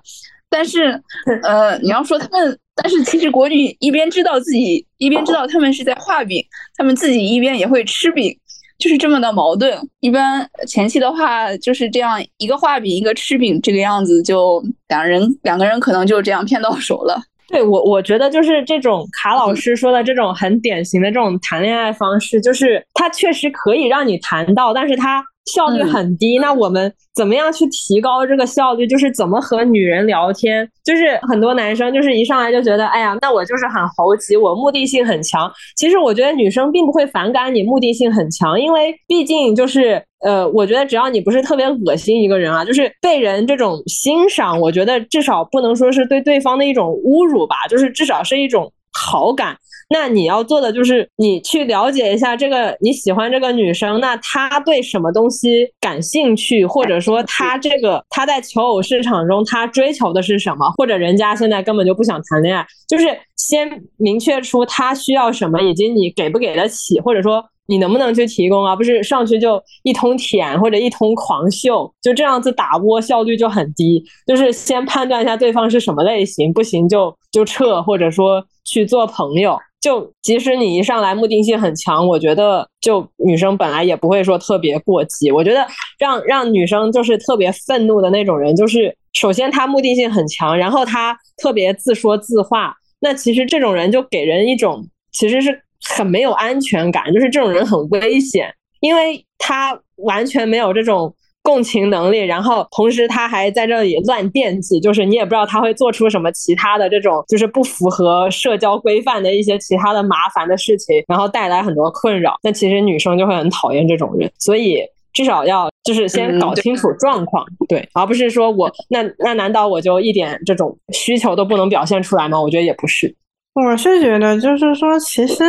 [0.55, 0.97] 但是，
[1.43, 6.41] 呃，你要说他们，但是其实国女一边知道自己，一边知道他们是在画饼，
[6.77, 8.33] 他们自己一边也会吃饼，
[8.79, 9.77] 就是这么的矛盾。
[9.99, 17.21] 一般前期的话就是这样一个画饼，一个吃饼，这个样子就两人两个人可能就这样骗到手了。
[17.49, 26.37] 对我，我觉得就是这种卡老师说的这种很典型的这种谈恋爱方式，就是他确实可以让你谈到，但是他效率很低。
[26.39, 28.87] 那我们怎么样去提高这个效率？
[28.87, 30.67] 就是怎么和女人聊天？
[30.83, 35.51] 就是很多男生就是一上来就觉得，哎呀，那我就是很猴急，我目的性很强。
[35.75, 49.57] 其实我觉得女生并不会反感你目的性很强，因为毕竟就是呃，我觉得只要你不是特别恶心一个人啊，就是被人这种欣赏，我觉得至少不能说是对对方的一种侮辱吧，就是至少是一种好感。
[49.89, 68.75] 那你要做的就是你去了解一下这个你喜欢这个女生，那她对什么东西感兴趣，或者说她这个她在求偶市场中她追求的是什么，或者人家现在根本就不想谈恋爱，就是先明确出她需要什么，以及你给不给得起，或者说你能不能去提供，啊？
[68.75, 74.03] 不是上去就一通舔或者一通狂秀，就这样子打窝效率就很低。
[74.25, 79.55] 就是先判断一下对方是什么类型，不行就就撤，或者说去做朋友。
[79.85, 85.29] 就即使你一上来目的性很强，我觉得就女生本来也不会说特别过激。
[85.29, 85.63] 我觉得
[85.99, 92.73] 让让女生就是特别愤怒的那种人，就是首先她目的性很强，然后她特别自说自话。
[92.99, 101.13] 那其实这种人就给人一种其实是很没有安全感，就是这种人很危险，因为他完全没有这种。
[101.45, 112.33] 共情能力，然后同时他还在这里乱惦记，就是你也不知道他会做出什么其他的这种，就是不符合社交规范的一些其他的麻烦的事情，然后带来很多困扰。
[112.41, 114.79] 那其实女生就会很讨厌这种人，所以
[115.13, 122.41] 至少要就是先搞清楚状况，对，而不是说我那那难道我就一点这种需求都不能表现出来吗？
[122.41, 123.15] 我觉得也不是。
[123.53, 125.43] 我是觉得就是说，其实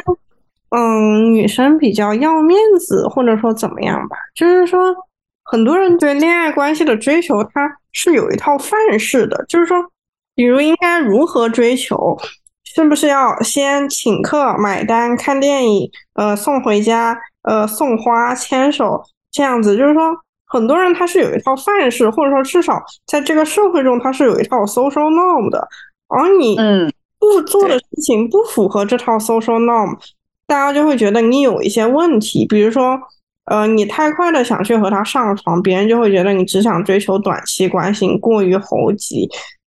[0.77, 4.95] 嗯，女生比较要面子，或者说怎么样吧，就是说。
[5.49, 9.77] 很多人对恋爱关系的追求，它是有一套范式的，就是说，
[10.35, 12.19] 比如应该如何追求，
[12.65, 20.03] 是不是要先请客、买单、看电影，呃，送回家，呃，送花、牵手这样子，就是说，
[20.47, 25.69] 很多人他是有一套范式，或者说至少在这个社会中他是有一套 social norm 的，
[26.09, 26.57] 而你
[27.21, 29.97] 不做的事情不符合这套 social norm，
[30.45, 32.99] 大家就会觉得你有一些问题，比如说。
[33.47, 39.29] 呃，你太快的想去和他上床，别人就会觉得你只想追求短期关系，过于猴急；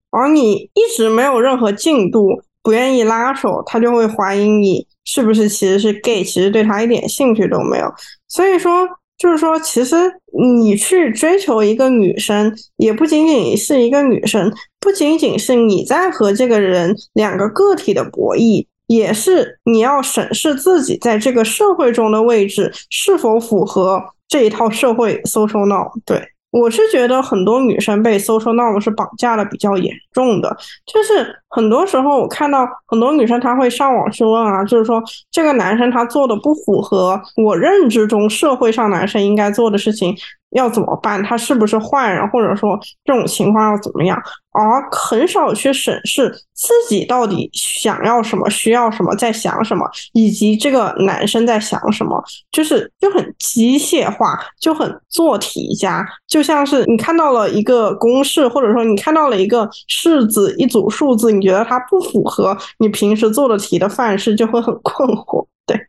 [0.09, 7.85] 而你一直没有任何进度，不愿意拉手，他就会怀疑你是不是其实是 gay，其实对他一点兴趣都没有。
[8.27, 8.87] 所以说，
[9.17, 9.95] 就是说，其实
[10.59, 18.65] 你去追求一个女生，也不仅仅是一个女生，不仅仅是你在和这个人两个个体的博弈。
[18.87, 25.91] 也是你要审视自己在这个社会中的位置是否符合这一套社会 social norm。
[26.05, 26.21] 对
[26.51, 40.15] 我是觉得很多女生被 social norm 是绑架的比较严重的，就是很多时候我看到很多女生她会上网去问啊，就是说这个男生他做的不符合我认知中社会上男生应该做的事情。
[40.51, 41.21] 要怎么办？
[41.23, 44.21] 他是不是坏人，或者说这种情况要怎么样？
[44.53, 65.45] 而很少去审视自己到底想要什么、需要什么、在想什么，以及这个男生在想什么，就是就很机械化，就很做题家，就像是你看到了一个公式，或者说你看到了一个式子、一组数字，你觉得它不符合你平时做的题的范式，就会很困惑。
[65.67, 65.79] 对。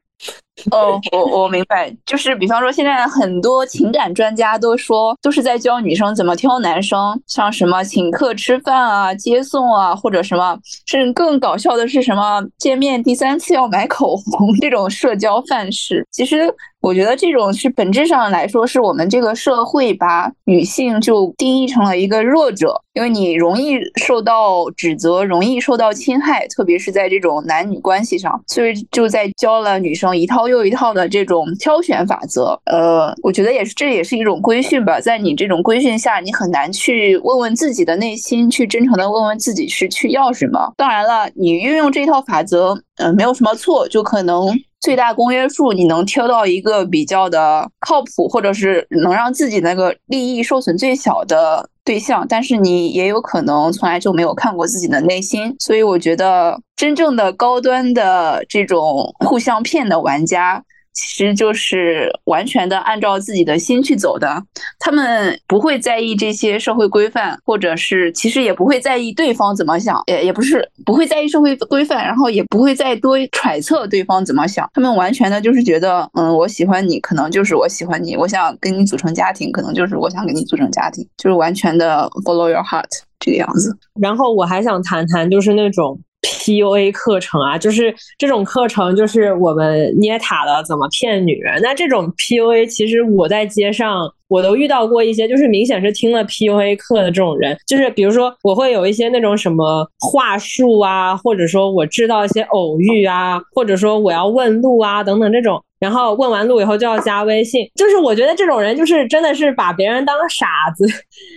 [0.71, 16.55] 哦，我我明白，就是比方说，现在很多情感专家都说，都是在教女生怎么挑男生，像什么请客吃饭啊、接送啊，或者什么，甚至更搞笑的是什么见面第三次要买口红这种社交范式，其实。
[16.81, 32.59] 我觉得这种是本质上来说，是我们这个社会把女性就定义成了一个弱者，因为你容易受到指责，容易受到侵害，特别是在这种男女关系上，所以就在教了女生一套又一套的这种挑选法则。
[32.65, 35.01] 呃，我觉得也是，这也是一种规训吧。
[35.01, 40.73] 在你这种规训下，你很难去问问自己的内心，去真诚的问问自己是去要什么。
[40.77, 44.49] 当然了，你运用这套法则，呃，没有什么错，就可能。
[44.81, 60.63] 最大公约数，你能挑到一个比较的靠谱，或者是能让自己那个利益受损最小的对象，但是你也有可能从来就没有看过自己的内心，所以我觉得真正的高端的这种互相骗的玩家。
[60.99, 64.43] 其实就是完全的按照自己的心去走的，
[64.81, 74.69] 他们不会在意这些社会规范，或者是其实也不会在意对方怎么想，也也不是不会在意社会规范，然后也不会再多揣测对方怎么想。
[74.75, 82.85] 他们完全的就是觉得，嗯，我喜欢你，可能就是我喜欢你，我想跟你组成家庭，可能就是我想跟你组成家庭，就是完全的 follow your heart
[83.21, 83.77] 这个样子。
[84.01, 91.61] 然后我还想谈谈，就是那种 PUA 课程啊，就是这种课程，就是我们捏塔的怎么骗女人。
[91.63, 105.63] 那这种 PUA，其实我在街上我都遇到过一些，就是明显是听了 PUA 课的这种人，就是比如说我会有一些那种什么话术啊，或者说我知道一些偶遇啊，或者说我要问路啊等等这种。
[105.79, 110.87] 然后问完路以后就要加微信，就是我觉得这种人就是真的是把别人当傻子，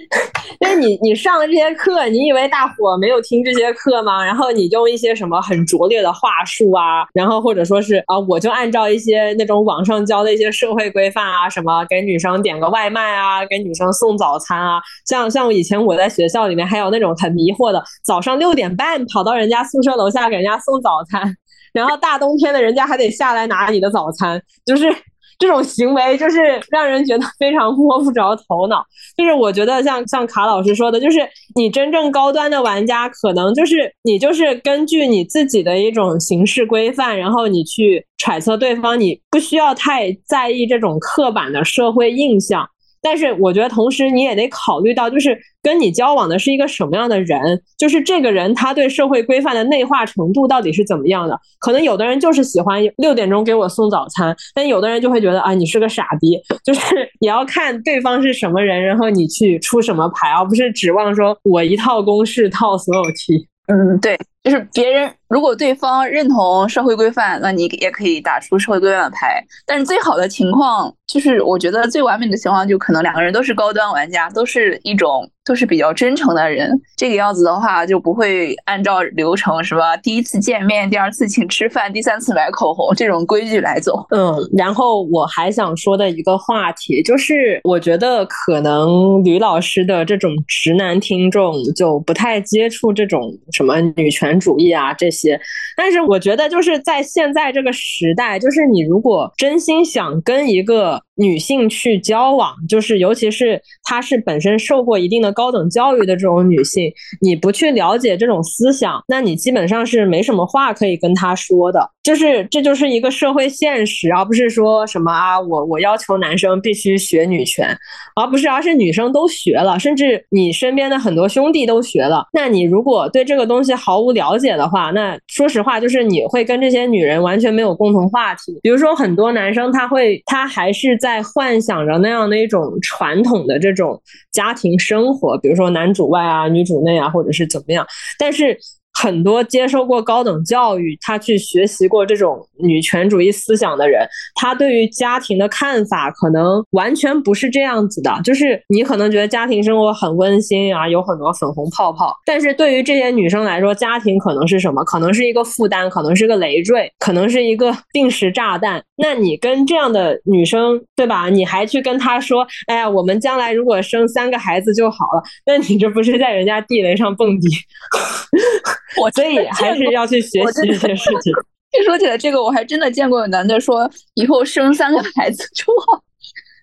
[0.62, 4.24] 因为你你上了这些课，你以为大伙没有听这些课吗？
[4.26, 21.36] 然后你用一些什么很拙劣的话术啊，然后或者说是啊，我就按照一些那种网上教的一些社会规范啊，什么给女生点个外卖啊，给女生送早餐啊，像像我以前我在学校里面还有那种很迷惑的，早上六点半跑到人家宿舍楼下给人家送早餐。
[21.74, 24.94] 然后大冬天的，人家还得下来拿你的早餐，就是
[25.40, 26.38] 这种行为，就是
[26.70, 28.86] 让人觉得非常摸不着头脑。
[29.18, 31.20] 就是我觉得像像卡老师说的，就是
[31.56, 42.68] 你真正高端的玩家，可能就是你就是根据你自己的一种形式规范，然后你去揣测对方，你不需要太在意这种刻板的社会印象。
[43.02, 51.40] 但是我觉得，同时你也得考虑到，就是跟你交往的是一个什么样的人，就是这个人他对社会规范的内化程度到底是怎么样的。
[51.60, 56.40] 可能有的人就是喜欢六点钟给我送早餐，但有的人就会觉得啊，你是个傻逼。
[56.64, 56.82] 就是
[57.20, 63.48] 也要看对方是什么人，然后你去出什么牌，而不是指望说我一套公式套所有题。
[63.68, 69.44] 嗯，对，就是别人如果对方认同社会规范，那你也可以打出社会规范的牌。
[69.66, 70.94] 但是最好的情况。
[71.12, 76.72] 就是我觉得最完美的情况，就可能两个人都是高端玩家，都是一种都是比较真诚的人。
[76.96, 79.98] 这个样子的话，就不会按照流程是吧？
[79.98, 84.06] 第一次见面，第二次请吃饭，第三次买口红这种规矩来走。
[84.12, 95.40] 嗯，然后我还想说的一个话题，就是我觉得可能吕老师的这种直男听众就不太接触这种什么女权主义啊这些。
[95.76, 111.90] 但是我觉得就是在现在这个时代，就是你如果真心想跟一个女性去交往，就是尤其是她是本身受过一定的高等教育的这种女性，你不去了解这种思想，那你基本上是没什么话可以跟她说的。
[112.04, 117.78] 就是这就是一个社会现实，而不是说什么啊，我我要求男生必须学女权，
[118.16, 122.26] 而不是，而是女生都学了，甚至你身边的很多兄弟都学了。
[122.34, 128.60] 那你如果对这个东西毫无了了解的话，那说实话，就是你会跟这些女人完全没有共同话题。
[128.62, 130.92] 比如说很多男生他会，他还是。
[131.02, 134.00] 在幻想着那样的一种传统的这种
[134.32, 137.88] 家庭生活，比如说男主外啊，女主内啊，或者是怎么样，
[138.20, 138.56] 但是。
[139.02, 148.12] 很多接受过高等教育，他去学习过这种女权主义思想的人，他对于家庭的看法可能完全不是这样子的。
[148.24, 154.84] 就是你可能觉得家庭生活很温馨啊，有很多粉红泡泡，但是对于这些女生来说，家庭可能是什么？
[154.84, 158.84] 可能是一个负担，可能是个累赘，可能是一个定时炸弹。
[158.98, 161.28] 那你跟这样的女生，对吧？
[161.28, 167.48] 你还去跟她说，哎呀，我们将来如果生三个孩子就好了，那你这不是在人家地雷上蹦迪？
[169.00, 171.32] 我所以还是要去学习一些事情。
[171.80, 176.04] 一说起来这个，我还真的见过有男的说以后生三个孩子就好。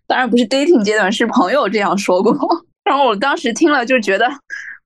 [0.07, 2.37] 当然不是 dating 阶段，是朋友这样说过。
[2.85, 4.27] 然后我当时听了就觉得，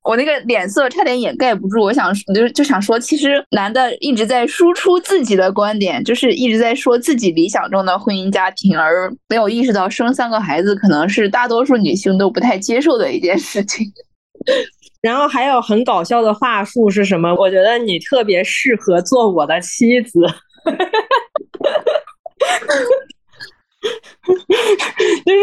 [0.05, 1.81] 我那个脸色差点掩盖不住。
[1.81, 13.87] 我想就就想说，其实男的一直在输出自己的观点，就是一直在说自己理想中的婚姻家庭，而没有意识到生三个孩子可能是大多数女性都不太接受的一件事情。
[15.03, 17.35] 然后还有很搞笑的话术是什么？
[17.35, 20.21] 我觉得你特别适合做我的妻子，
[25.27, 25.41] 就是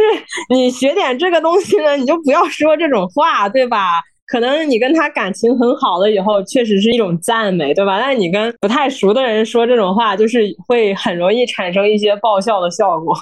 [0.49, 4.01] 你学点这个东西呢，你就不要说这种话，对吧？
[4.27, 7.99] 可能你跟他感情很好了以后，确实是一种赞美，对吧？
[7.99, 13.13] 但你跟不太熟的人说这种话，就是会很容易产生一些爆笑的效果。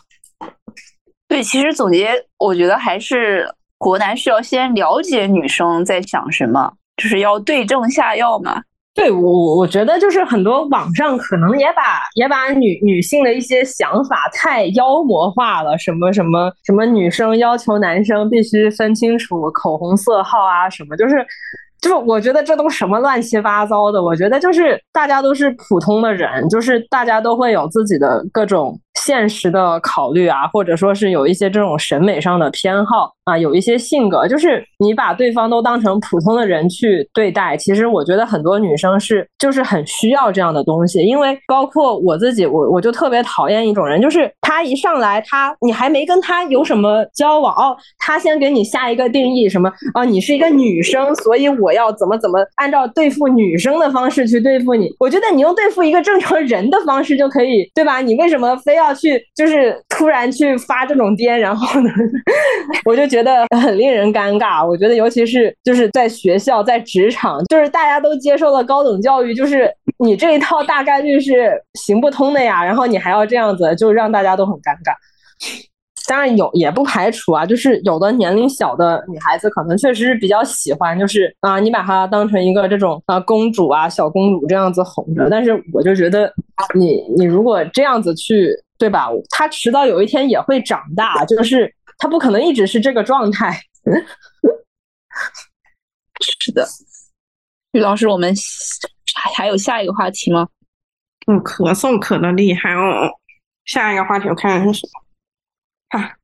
[1.28, 3.50] 对，其实总结，我觉得还是。
[3.78, 8.62] 国男需要先了解女生在想什么，就是要对症下药嘛。
[8.94, 21.26] 对我，我我觉得就是很多网上可能也把也把女女性的一些想法太妖魔化了，什么什么什么女生要求男生必须分清楚口红色号啊，什么就是。
[21.80, 37.58] 就我觉得这都什么乱七八糟的，我觉得就是大家都是普通的人，就是大家都会有自己的各种现实的考虑啊，或者说是有一些这种审美上的偏好，啊，有一些性格，就是你把对方都当成普通的人去对待。
[37.58, 54.88] 其实我觉得很多女生是就是很需要这样的东西，因为包括我自己，我我就特别讨厌一种人，就是他一上来，他你还没跟他有什么交往，哦，他先给你下一个定义，什么啊，你是一个女生，所以我要怎么怎么按照对付女生的方式去对付你。
[55.02, 58.00] 我觉得你用对付一个正常人的方式就可以，对吧？
[58.00, 61.36] 你为什么非要去就是突然去发这种癫？
[61.36, 61.90] 然后呢，
[62.86, 63.17] 我就觉。
[63.18, 64.66] 觉得很令人尴尬。
[64.66, 72.64] 我觉得，尤其是就是在学校、在职场，就是大家都接受了高等教育，就是你这一套大概率是行不通的呀。
[72.64, 74.94] 然后你还要这样子，就让大家都很尴尬。
[76.08, 85.28] 当然有，也不排除啊，就是有的年龄小的女孩子可能确实是比较喜欢，就是啊，你把她当成一个这种啊公主啊小公主这样子哄着。
[85.30, 86.32] 但是我就觉得，
[86.76, 89.10] 你你如果这样子去，对吧？
[89.32, 91.74] 她迟早有一天也会长大，就是。
[91.98, 93.60] 他不可能一直是这个状态。
[96.42, 96.68] 是的，
[97.72, 98.34] 于老师，我们
[99.34, 100.48] 还有下一个话题吗？
[101.28, 103.10] 嗯，咳嗽咳的厉害哦。
[103.66, 104.88] 下一个话题我看看是什
[105.94, 106.00] 么？
[106.00, 106.17] 啊。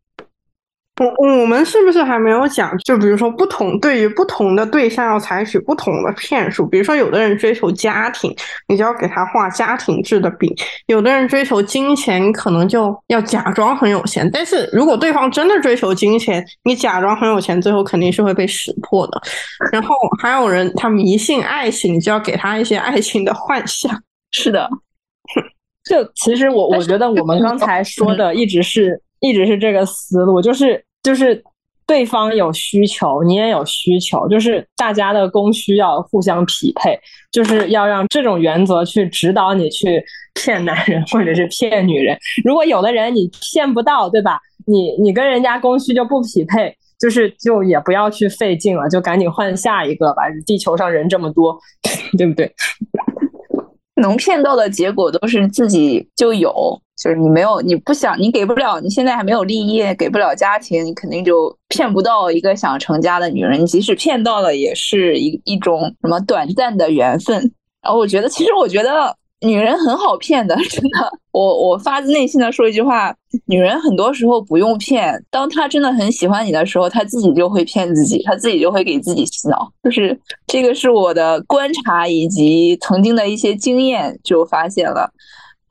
[1.02, 2.78] 我我们是不是还没有讲？
[2.86, 6.68] 就比如说，不同对于不同的对象要采取不同的骗术。
[6.68, 8.32] 比如说，有的人追求家庭，
[8.68, 10.48] 你就要给他画家庭制的饼；
[10.86, 14.30] 有的人追求金钱，可能就要假装很有钱。
[14.32, 19.20] 但是如果对方真的追求金钱，你假装很有钱，最后肯定是会被识破的。
[19.72, 23.92] 然后还有人他迷信爱情，你就要给他一些爱情的幻想。
[24.30, 24.70] 是的，
[25.90, 29.02] 就其实我我觉得我们刚才说的一直是。
[29.24, 31.42] 一直是这个思路，就是就是
[31.88, 37.00] 对方有需求，你也有需求，就是大家的供需要互相匹配，
[37.32, 40.04] 就是要让这种原则去指导你去
[40.34, 42.18] 骗男人或者是骗女人。
[42.44, 44.38] 如果有的人你骗不到，对吧？
[44.68, 50.24] 你你跟人家供需就不匹配，就是就也不要去费劲了，就赶紧换下一个吧。
[50.46, 51.58] 地球上人这么多，
[52.18, 52.54] 对不对？
[54.02, 63.60] 能骗到的结果都是自己就有，就是你没有，你不想，你给不了，你现在还没有立业，给不了家庭，你肯定就骗不到一个想成家的女人。
[63.60, 67.36] 你即使骗到了，也是一一种什么短暂的缘分。
[67.82, 69.14] 然后我觉得，其实我觉得。
[69.46, 71.12] 女人很好骗的， 真的。
[71.34, 73.14] 我我发自内心的说一句话，
[73.48, 79.70] 女人很多时候不用骗，当她真的很喜欢你的时候，她自己就会骗自己，她自己就会给自己洗脑。
[79.84, 85.12] 就是这个是我的观察以及曾经的一些经验就发现了。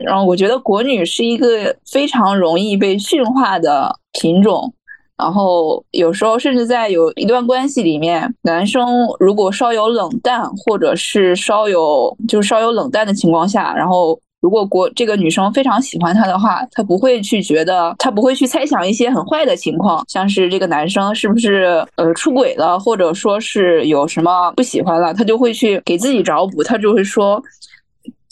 [0.05, 4.73] 然后我觉得国女是一个非常容易被驯化的品种。
[5.19, 8.85] 然后有时候甚至在有一段关系里面，男生
[9.21, 27.41] 如果稍有冷淡，或者是稍有就是稍有冷淡的情况下，然后如果国这个女生非常喜欢他的话，他不会去觉得，他不会去猜想一些很坏的情况，像是这个男生是不是呃出轨了，或者说是有什么不喜欢了，他就会去给自己找补，他就会说。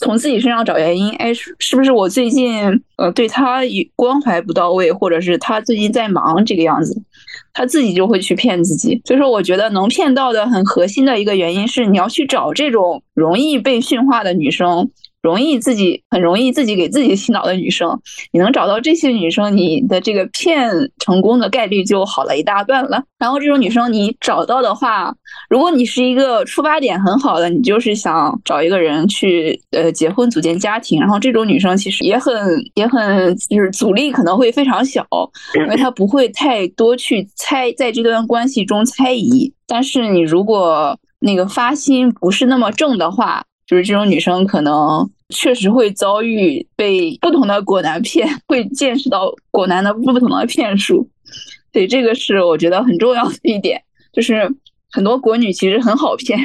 [0.01, 2.61] 从自己身上找原因，哎，是是不是我最近
[2.97, 3.61] 呃对他
[3.95, 7.01] 关怀不到位，或者是他最近在忙这个样子，
[7.53, 9.01] 他自己就会去骗自己。
[9.05, 14.89] 所以说，我觉得能骗到的很核心的一个原因是，你要去找这种容易被驯化的女生。
[15.21, 18.01] 容易自己很容易自己给自己洗脑的女生，
[18.31, 20.67] 你能找到这些女生，你的这个骗
[20.97, 23.03] 成功的概率就好了一大半了。
[23.19, 25.13] 然后这种女生你找到的话，
[25.47, 32.33] 如果你是一个出发点很好的，你就是想找一个人去呃结婚组建家庭，然后这种女生其实也很
[32.73, 35.05] 也很就是阻力可能会非常小，
[35.53, 39.53] 因为她不会太多去去猜在这段关系中猜疑。
[39.67, 51.09] 但是你如果那个发心不是那么正的话，就是这种女生可能确实会遭遇被不同的果男骗，会见识到果男的不同的骗术。
[51.73, 53.81] 对，这个是我觉得很重要的一点，
[54.13, 54.49] 就是
[54.89, 56.39] 很多果女其实很好骗。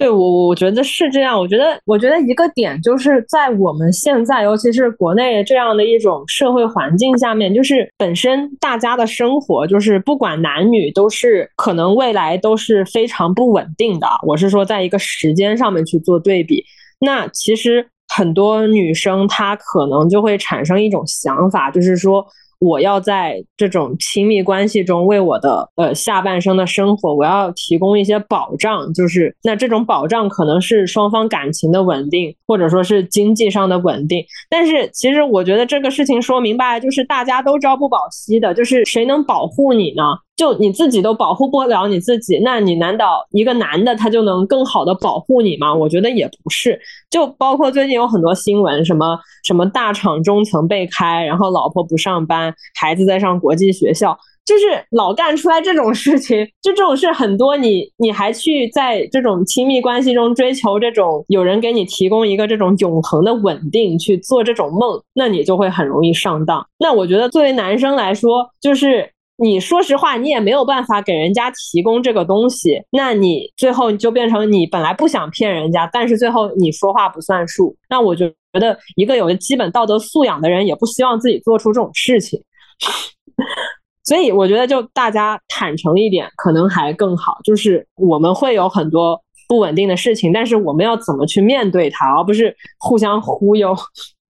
[0.00, 1.38] 对我，我觉得是这样。
[1.38, 14.06] 我觉得，我觉得一个点就是在我们现在，尤其是国内这样的一种社会环境下面，就是本身大家的生活，就是不管男女，都是可能未来都是非常不稳定的。
[14.26, 16.64] 我是说，在一个时间上面去做对比，
[16.98, 22.26] 那其实很多女生她可能就会产生一种想法，就是说。
[22.60, 34.24] 我要在这种亲密关系中为我的呃下半生的生活，我要提供一些保障，就是那这种保障可能是双方感情的稳定，或者说是经济上的稳定。
[34.48, 40.02] 但是其实我觉得这个事情说明白，就是大家都朝不保夕的，就是谁能保护你呢？
[40.40, 45.74] 就你自己都保护不了你自己，那你难道一个男的他就能更好的保护你吗？
[45.74, 46.80] 我觉得也不是。
[47.10, 54.16] 就包括最近有很多新闻，什么什么大厂中层被开，然后老婆不上班，孩子在上国际学校，
[54.46, 66.66] 就是老干出来这种事情，就这种事很多，你你还去在这种亲密关系中追求这种有人给你提供一个这种永恒的稳定，去做这种梦，那你就会很容易上当。
[66.78, 69.10] 那我觉得作为男生来说，就是
[69.42, 77.74] 你说实话，你也没有办法给人家提供这个东西，那你最后就变成你本来不想骗人家，但是最后你说话不算数。
[77.88, 82.42] 那我就觉得一个有基本道德素养的人，也不希望自己做出这种事情。
[84.04, 87.38] 所以我觉得，就大家坦诚一点，可能还更好。
[87.44, 89.18] 就是我们会有很多
[89.48, 93.74] 不稳定的事情，但是我们要怎么去面对它，而不是互相忽悠。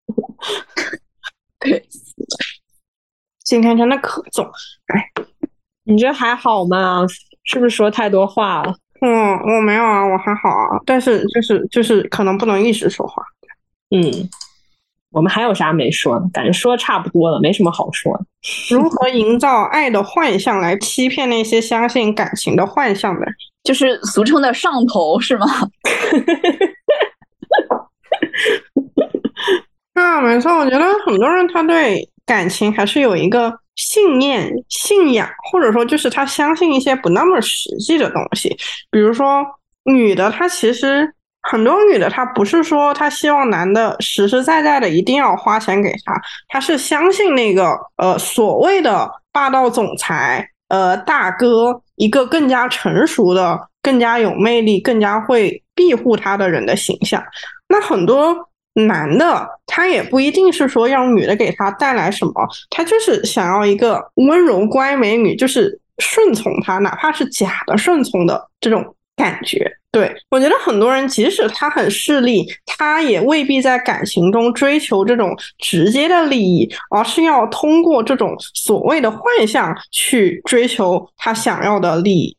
[1.61, 1.83] 对，
[3.51, 4.49] 今天真的可总，
[4.95, 5.11] 哎，
[5.83, 7.05] 你这还好吗？
[7.43, 8.73] 是不是说太多话了？
[9.01, 13.21] 嗯，我没有啊，我还好啊，但是就是就是可能不能一直说话。
[13.91, 14.29] 嗯。
[15.11, 16.29] 我们还有啥没说的？
[16.33, 18.25] 感觉说差不多了，没什么好说的。
[18.71, 23.27] 如何营造爱的幻象来欺骗那些相信感情的幻象的？
[23.65, 25.47] 就是俗称的上头，是吗？
[30.11, 38.57] 啊，没错，我觉得很多人他对感情还是有一个信念、信仰，或者说就是他相信一些不那么实际的东西。
[38.91, 39.45] 比如说，
[39.85, 41.13] 女的她其实。
[41.43, 46.15] 很多女的，她不是说她希望男的实实在在的一定要花钱给她，
[46.49, 57.25] 她是相信那个呃所谓的霸道总裁呃大哥一个更加成熟的、更加有魅力、更加会庇护她的人的形象。
[57.69, 62.33] 那很多男的他也不一定是说让女的给他带来什么，
[62.71, 69.71] 他就是想要一个温柔乖美女，就是顺从他，哪怕是假的顺从的这种感觉。
[69.93, 82.37] 对，我觉得很多人即使他很势利，他也未必在感情中追求这种直接的利益，而是要通过这种所谓的幻象去追求他想要的利益。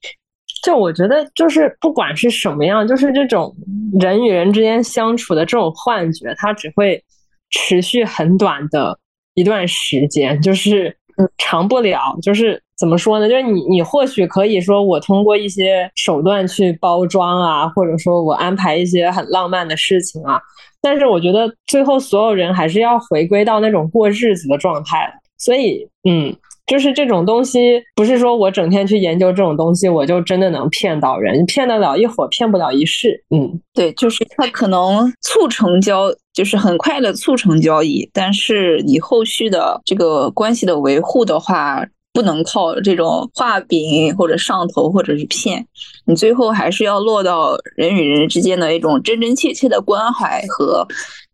[0.64, 3.56] 就我觉得，就是不管是什么样，就是这种
[4.00, 7.04] 人与人之间相处的这种幻觉，它只会
[7.50, 8.98] 持续很短的
[9.34, 10.96] 一段时间，就是
[11.38, 12.62] 长不了，就是。
[12.82, 13.30] 怎么说呢？
[13.30, 20.42] 就是你，你或许可以说我通过一些手段去包装啊，或者说我安排一些很浪漫的事情啊，
[20.82, 25.14] 但是我觉得最后所有人还是要回归到那种过日子的状态。
[25.38, 26.36] 所以，嗯，
[26.68, 33.24] 就是这种东西，不是说我整天去研究这种东西，我就真的能骗到人，骗得了一会儿，骗不了一世。
[33.36, 41.86] 嗯，对，就是它可能促成交，就是很快的促成交易，但是你后续的这个关系的维护的话。
[42.14, 45.66] 不能靠这种画饼或者上头或者是骗，
[46.06, 50.86] 你最后还是要落到人与人之间的一种真真切切的关怀和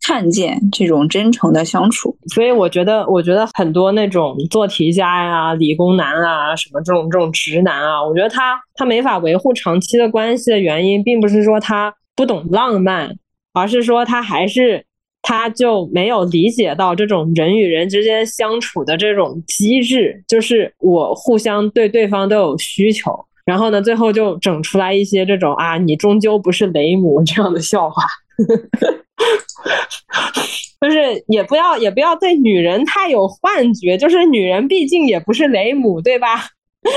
[0.06, 2.18] 看见这种真诚的相处。
[2.34, 13.16] 所以我觉得，我觉得很多那种做题家呀、理工男啊、什么这种这种直男啊，我觉得他他没法维护长期的关系的原因，并不是说他不懂浪漫，
[13.54, 14.86] 而是说他还是。
[15.24, 23.12] 他就没有理解到这种人与人之间相处的这种机制，就是我互相对对方都有需求，
[23.44, 28.04] 然后呢，最后就整出来一些这种啊，你终究不是雷姆这样的笑话，
[30.80, 36.50] 就是也不要也不要对女人太有幻觉，就是女人毕竟也不是雷姆，对吧？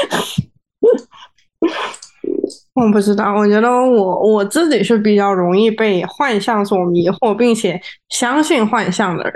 [2.75, 9.35] 我不知道，我觉得我我自己是比较容易被幻象所迷惑，并且相信幻象的人。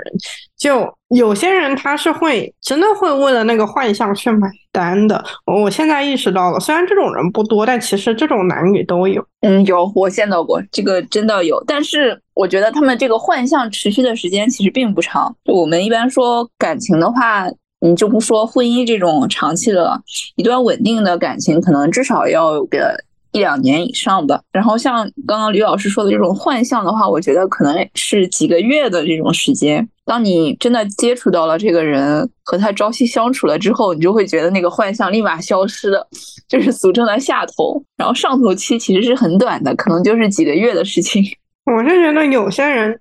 [0.57, 5.23] 就有些人他是会真的会为了那个幻象去买单的。
[5.45, 9.25] 我现在意识到了，虽然这种人不多，但其实这种男女都有。
[9.41, 11.63] 嗯，有我见到过，这个真的有。
[11.65, 15.33] 但是我觉得他们这个幻象持续的时间其实并不长。
[15.45, 17.47] 就我们一般说感情的话，
[17.79, 20.01] 你就不说婚姻这种长期的
[20.35, 22.95] 一段稳定的感情，可能至少要有个。
[23.35, 24.39] 一两年以上吧。
[24.53, 29.85] 然后像刚刚吕老师说的这种幻象的话，我觉得可能是几个月的这种时间。
[30.05, 36.07] 当你真的接触到了这个人，和他朝夕相处了之后，你就会觉得那个幻象立马消失了，
[36.47, 37.83] 就是俗称的下头。
[37.97, 41.23] 然后上头期其实是很短的，可能就是几个月的事情。
[41.65, 42.97] 我是觉得有些人，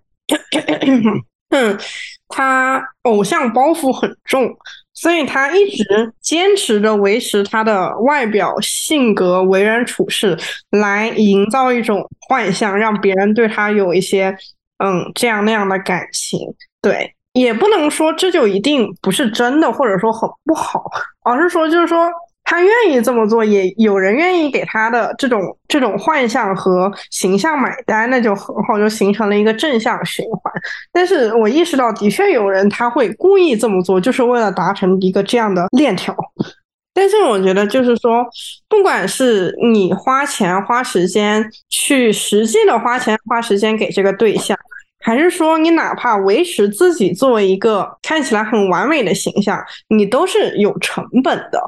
[1.54, 1.78] 嗯，
[2.28, 4.54] 他偶像包袱很重。
[4.96, 10.38] 所以他一直坚持着维持他的外表、性格、为人处事，
[10.70, 14.36] 来营造一种幻象，让别人对他有一些
[14.78, 16.38] 嗯这样那样的感情。
[16.80, 20.84] 对，也不能说这就一定不是真的，或者说很不好，
[21.24, 22.08] 而是说就是说。
[22.44, 30.52] 他愿意这么做，也有人愿意给他的这种这种幻象和形象买单，那就很好，就形成了一个正向循环。
[30.92, 36.14] 但是我意识到，的确有人他会故意这么做，就是为了达成一个这样的链条。
[36.92, 38.24] 但是我觉得，就是说，
[38.68, 44.56] 不管是你花钱花时间去实际的花钱花时间给这个对象，
[45.02, 51.60] 还是说你哪怕维持自己作为一个看起来很完美的形象，你都是有成本的。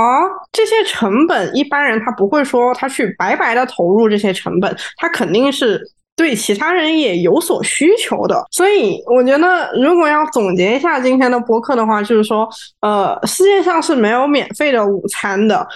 [0.00, 0.22] 啊
[0.52, 5.80] 这些成本，一般人他不会说他去白白的投入这些成本，他肯定是。
[6.18, 12.48] 对其他人也有所需求的，所以我觉得，如果要总结一下今天的播客的话，就是说，
[12.80, 15.68] 呃，世界上是没有免费的午餐的，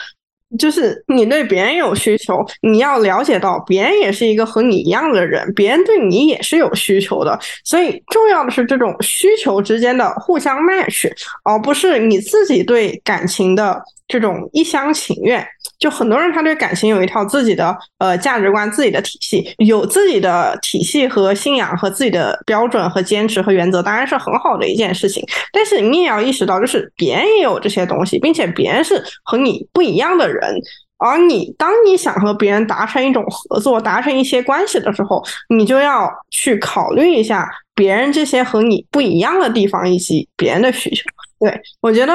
[0.59, 11.11] 就是你对别人有需求，你要了解到别人也是一个和你一样的人，别人对你也是有需求的，所以重要的是这种需求之间的互相 match，
[11.45, 15.47] 而不是你自己对感情的这种一厢情愿。
[15.81, 25.25] 就很多人，他对感情有一套自己的呃价值观、自己的体系，有自己的体系和信仰和自己的标准和坚持和原则，当然是很好的一件事情。
[25.55, 30.55] 但是你也要意识到，就是别人也有这些东西，并且别人是和你不一样的人。
[30.99, 41.03] 而你当你想和别人达成一种合作、达成一些关系的时候，你就要去考虑一下别人这些和你不一样的地方以及别人的需求。
[41.39, 42.13] 对我觉得。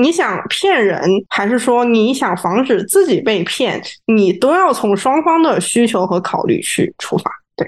[0.00, 3.82] 你想骗人，还是说你想防止自己被骗？
[4.06, 7.30] 你都要从双方的需求和考虑去出发。
[7.56, 7.66] 对，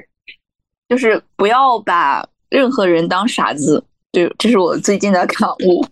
[0.89, 3.85] 就是不要把任何人当傻子。
[4.13, 5.85] 对，这是我最近的感悟。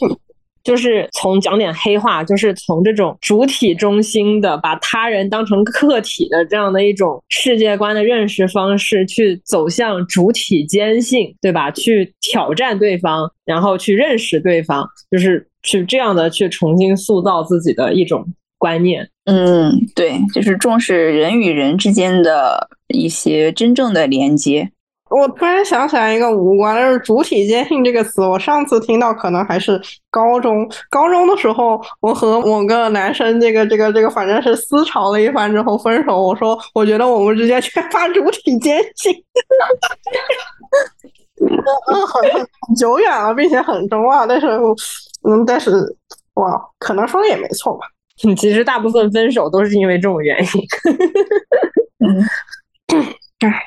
[0.62, 11.70] 就是从讲点黑话，就是从这种主体中心的，把他人当成客体的这样的一种世界观的认识方式，去走向主体坚信，对吧？
[11.70, 18.24] 去挑战对方，然后去认识对方，就是去这样的去重新塑造自己的一种
[18.56, 19.06] 观念。
[19.24, 24.70] 嗯，对，就是重视人与人之间的一些真正的连接。
[25.08, 28.22] 我突然想起来一个无关，就是“主体坚信”这个词。
[28.26, 36.20] 我上次听到可能还是高中，高中的时候，我和某个男生，这个、这个、这个，反正是思潮了一番之后分手。
[36.20, 39.14] 我说，我觉得我们之间缺乏主体坚信。
[41.38, 44.48] 嗯，很久远了，并且很中二，但是，
[45.28, 45.70] 嗯，但是，
[46.34, 47.86] 哇，可能说的也没错吧。
[48.36, 50.48] 其实大部分分手都是因为这种原因。
[52.06, 52.24] 嗯，
[53.40, 53.62] 唉。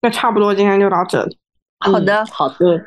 [0.00, 1.36] 那差不多，今天就到这里。
[1.80, 2.80] 好的，好的。